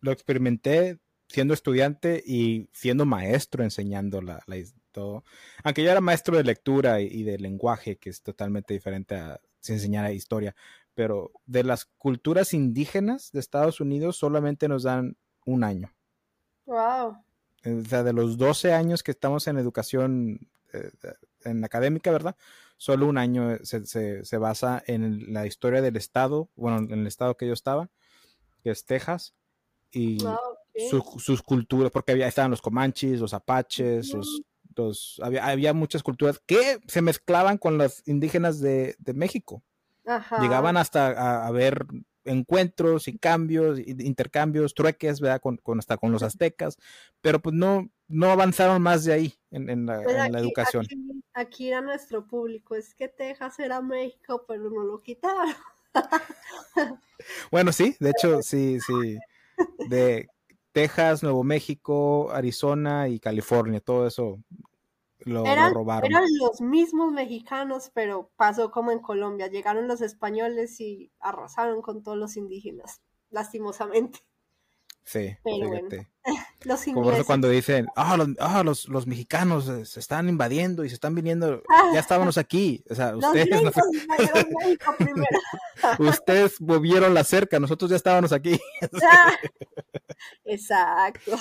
[0.00, 4.56] lo experimenté siendo estudiante y siendo maestro enseñando la, la,
[4.92, 5.24] todo.
[5.62, 9.72] Aunque yo era maestro de lectura y, de lenguaje, que es totalmente diferente a si
[9.72, 10.54] enseñara historia,
[10.94, 15.92] pero de las culturas indígenas de Estados Unidos solamente nos dan un año.
[16.66, 17.16] Wow.
[17.64, 20.90] O sea, de los 12 años que estamos en educación eh,
[21.44, 22.36] en académica, ¿verdad?
[22.76, 27.06] Solo un año se, se, se, basa en la historia del estado, bueno, en el
[27.06, 27.88] estado que yo estaba,
[28.62, 29.34] que es Texas,
[29.92, 30.18] y
[30.90, 34.12] sus culturas, porque había, estaban los comanches, los apaches,
[34.76, 39.62] los había, había, muchas culturas que se mezclaban con las indígenas de, de México.
[40.40, 41.86] Llegaban hasta a, ver
[42.24, 45.40] encuentros y cambios, intercambios, trueques, ¿verdad?
[45.40, 46.78] Con, con, hasta con los aztecas,
[47.20, 50.84] pero pues no, no avanzaron más de ahí en, en, la, pues la, educación.
[50.84, 55.54] Aquí, aquí, era nuestro público, es que Texas era México, pero no lo quitaron.
[57.50, 59.18] bueno, sí, de hecho, sí, sí.
[59.88, 60.28] De
[60.72, 64.40] Texas, Nuevo México, Arizona y California, todo eso
[65.24, 66.10] lo, robaron.
[66.10, 69.48] Eran los mismos mexicanos, pero pasó como en Colombia.
[69.48, 74.20] Llegaron los españoles y arrasaron con todos los indígenas, lastimosamente.
[75.04, 75.88] Sí, pero bueno.
[76.64, 76.94] los ingleses.
[76.94, 80.94] Como eso cuando dicen, ah, los, ah, los, los, mexicanos se están invadiendo y se
[80.94, 81.62] están viniendo,
[81.92, 82.82] ya estábamos aquí.
[82.88, 83.14] O sea,
[83.44, 83.70] ustedes, no...
[86.08, 88.58] ustedes movieron la cerca, nosotros ya estábamos aquí.
[90.44, 91.36] Exacto.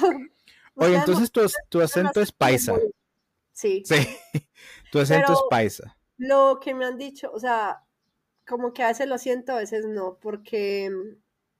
[0.75, 2.75] Oye, entonces tu, tu acento es paisa.
[3.53, 3.83] Sí.
[3.85, 3.95] Sí,
[4.91, 5.97] tu acento es paisa.
[6.17, 7.83] Lo que me han dicho, o sea,
[8.45, 10.91] como que a veces lo siento, a veces no, porque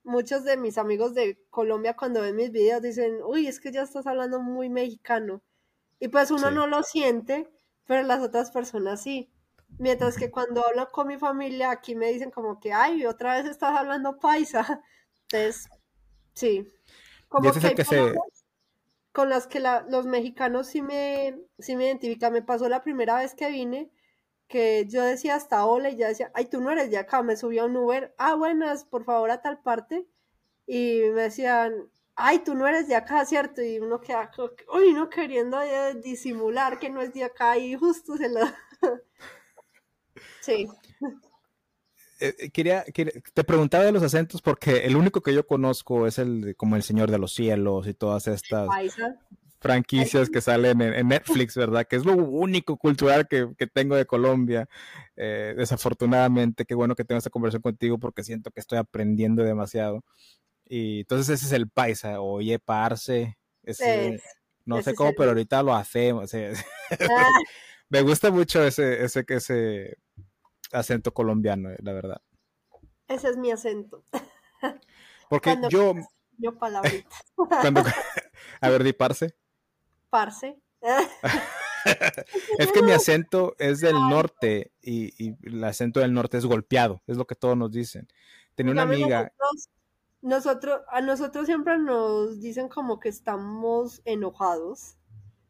[0.02, 3.82] muchos de mis amigos de Colombia cuando ven mis videos dicen, uy, es que ya
[3.82, 5.42] estás hablando muy mexicano.
[5.98, 7.48] Y pues uno no lo siente,
[7.86, 9.30] pero las otras personas sí.
[9.78, 13.46] Mientras que cuando hablo con mi familia, aquí me dicen como que, ay, otra vez
[13.46, 14.82] estás hablando paisa.
[15.22, 15.68] Entonces,
[16.34, 16.70] sí.
[17.28, 17.74] Como que,
[19.14, 22.32] con las que los mexicanos sí me, sí me identifican.
[22.32, 23.92] Me pasó la primera vez que vine,
[24.48, 27.36] que yo decía hasta hola y ya decía, ay, tú no eres de acá, me
[27.36, 30.08] subí a un Uber, ah, buenas, por favor, a tal parte.
[30.66, 33.62] Y me decían, ay, tú no eres de acá, ¿cierto?
[33.62, 34.32] Y uno queda,
[34.74, 38.40] uy, no queriendo eh, disimular que no es de acá y justo se lo...
[40.40, 40.68] sí.
[42.20, 46.18] Eh, eh, quería, te preguntaba de los acentos porque el único que yo conozco es
[46.18, 48.68] el de, como el Señor de los Cielos y todas estas
[49.58, 51.86] franquicias que salen en, Netflix, ¿verdad?
[51.86, 54.68] Que es lo único cultural que, tengo de Colombia.
[55.16, 60.04] Eh, desafortunadamente, qué bueno que tengo esta conversación contigo porque siento que estoy aprendiendo demasiado.
[60.66, 63.36] Y entonces ese es el paisa, oye, parce.
[64.64, 66.32] no sé cómo, pero ahorita lo hacemos.
[66.34, 66.50] Ah.
[67.88, 69.98] Me gusta mucho ese, ese, ese
[70.74, 72.22] acento colombiano, la verdad.
[73.08, 74.04] Ese es mi acento.
[75.28, 75.94] Porque yo...
[76.38, 77.16] Yo palabrita.
[78.60, 79.36] a ver, di parce.
[80.10, 80.60] Parce.
[82.58, 87.16] es que mi acento es del norte y, el acento del norte es golpeado, es
[87.16, 88.08] lo que todos nos dicen.
[88.54, 89.32] Tenía una amiga.
[90.22, 94.96] Nosotros, a nosotros siempre nos dicen como que estamos enojados,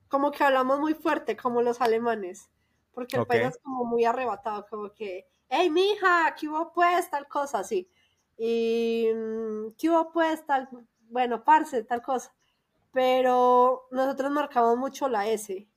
[0.08, 2.50] como que hablamos muy fuerte, como los alemanes
[2.94, 7.10] porque el país es como muy arrebatado, como que, hey, mija, ¿qué hubo pues?
[7.10, 7.88] Tal cosa, así.
[8.36, 10.44] Y, mm, ¿qué hubo pues?
[10.46, 10.68] Tal,
[11.10, 12.34] bueno, parce, tal cosa.
[12.92, 15.68] Pero nosotros marcamos mucho la S.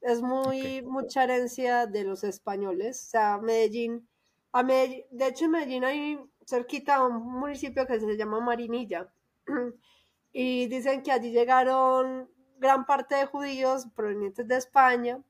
[0.00, 3.04] Es muy mucha herencia de los españoles.
[3.06, 4.08] O sea, Medellín,
[4.52, 9.12] a Medellín, de hecho en Medellín hay cerquita un municipio que se llama Marinilla.
[10.32, 15.22] y dicen que allí llegaron gran parte de judíos provenientes de España,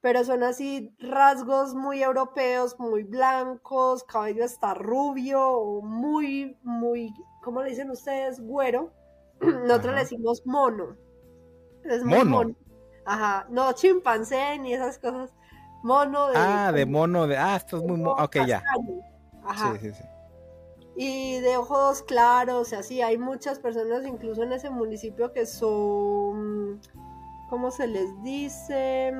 [0.00, 7.70] pero son así rasgos muy europeos, muy blancos, cabello está rubio, muy, muy, ¿cómo le
[7.70, 8.40] dicen ustedes?
[8.40, 8.92] Güero.
[9.40, 10.96] Nosotros le decimos mono.
[11.84, 12.54] Es mono.
[13.04, 15.32] Ajá, no chimpancé ni esas cosas.
[15.82, 16.34] Mono de.
[16.36, 17.36] Ah, de mono, de.
[17.36, 17.96] Ah, esto es muy.
[17.96, 18.22] mono.
[18.22, 18.62] ok, ya.
[19.44, 19.72] Ajá.
[19.72, 20.04] Sí, sí, sí.
[20.96, 23.00] Y de ojos claros, así.
[23.00, 26.80] Hay muchas personas, incluso en ese municipio, que son.
[27.48, 29.12] ¿Cómo se les dice?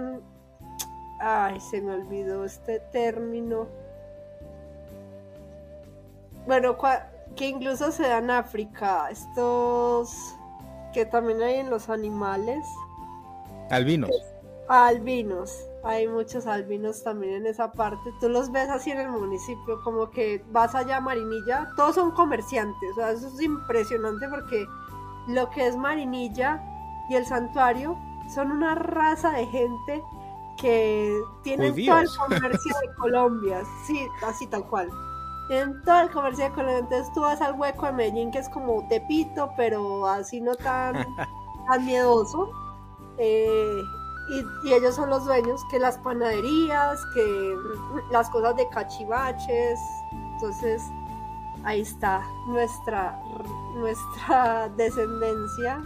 [1.18, 3.66] Ay, se me olvidó este término.
[6.46, 6.76] Bueno,
[7.36, 9.08] que incluso se da en África.
[9.10, 10.36] Estos
[10.92, 12.64] que también hay en los animales.
[13.70, 14.10] Albinos.
[14.68, 15.64] Albinos.
[15.84, 18.10] Hay muchos albinos también en esa parte.
[18.20, 21.68] Tú los ves así en el municipio, como que vas allá a Marinilla.
[21.76, 22.90] Todos son comerciantes.
[22.92, 24.66] O sea, eso es impresionante porque
[25.28, 26.62] lo que es Marinilla
[27.08, 27.96] y el santuario
[28.28, 30.02] son una raza de gente
[30.60, 33.62] que tienen todo el comercio de Colombia.
[33.86, 34.88] Sí, así tal cual.
[35.48, 36.78] Tienen todo el comercio de Colombia.
[36.78, 40.94] Entonces tú vas al hueco de Medellín, que es como Tepito, pero así no tan,
[41.68, 42.50] tan miedoso
[43.18, 43.82] eh,
[44.28, 47.56] y, ellos son los dueños que las panaderías, que
[48.10, 49.78] las cosas de cachivaches.
[50.34, 50.82] Entonces,
[51.64, 53.20] ahí está nuestra,
[53.74, 55.78] nuestra descendencia,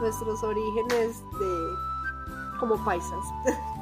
[0.00, 3.24] nuestros orígenes de como paisas.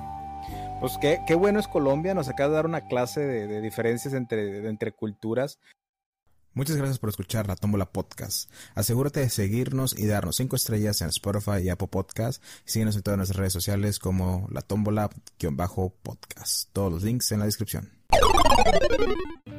[0.81, 4.15] Pues qué, qué bueno es Colombia, nos acaba de dar una clase de, de diferencias
[4.15, 5.59] entre, entre culturas.
[6.55, 8.49] Muchas gracias por escuchar La Tómbola Podcast.
[8.77, 12.41] Asegúrate de seguirnos y darnos 5 estrellas en Spotify y Apple Podcast.
[12.65, 16.69] Síguenos en todas nuestras redes sociales como La Tómbola-podcast.
[16.73, 17.91] Todos los links en la descripción.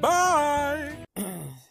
[0.01, 1.03] Bye.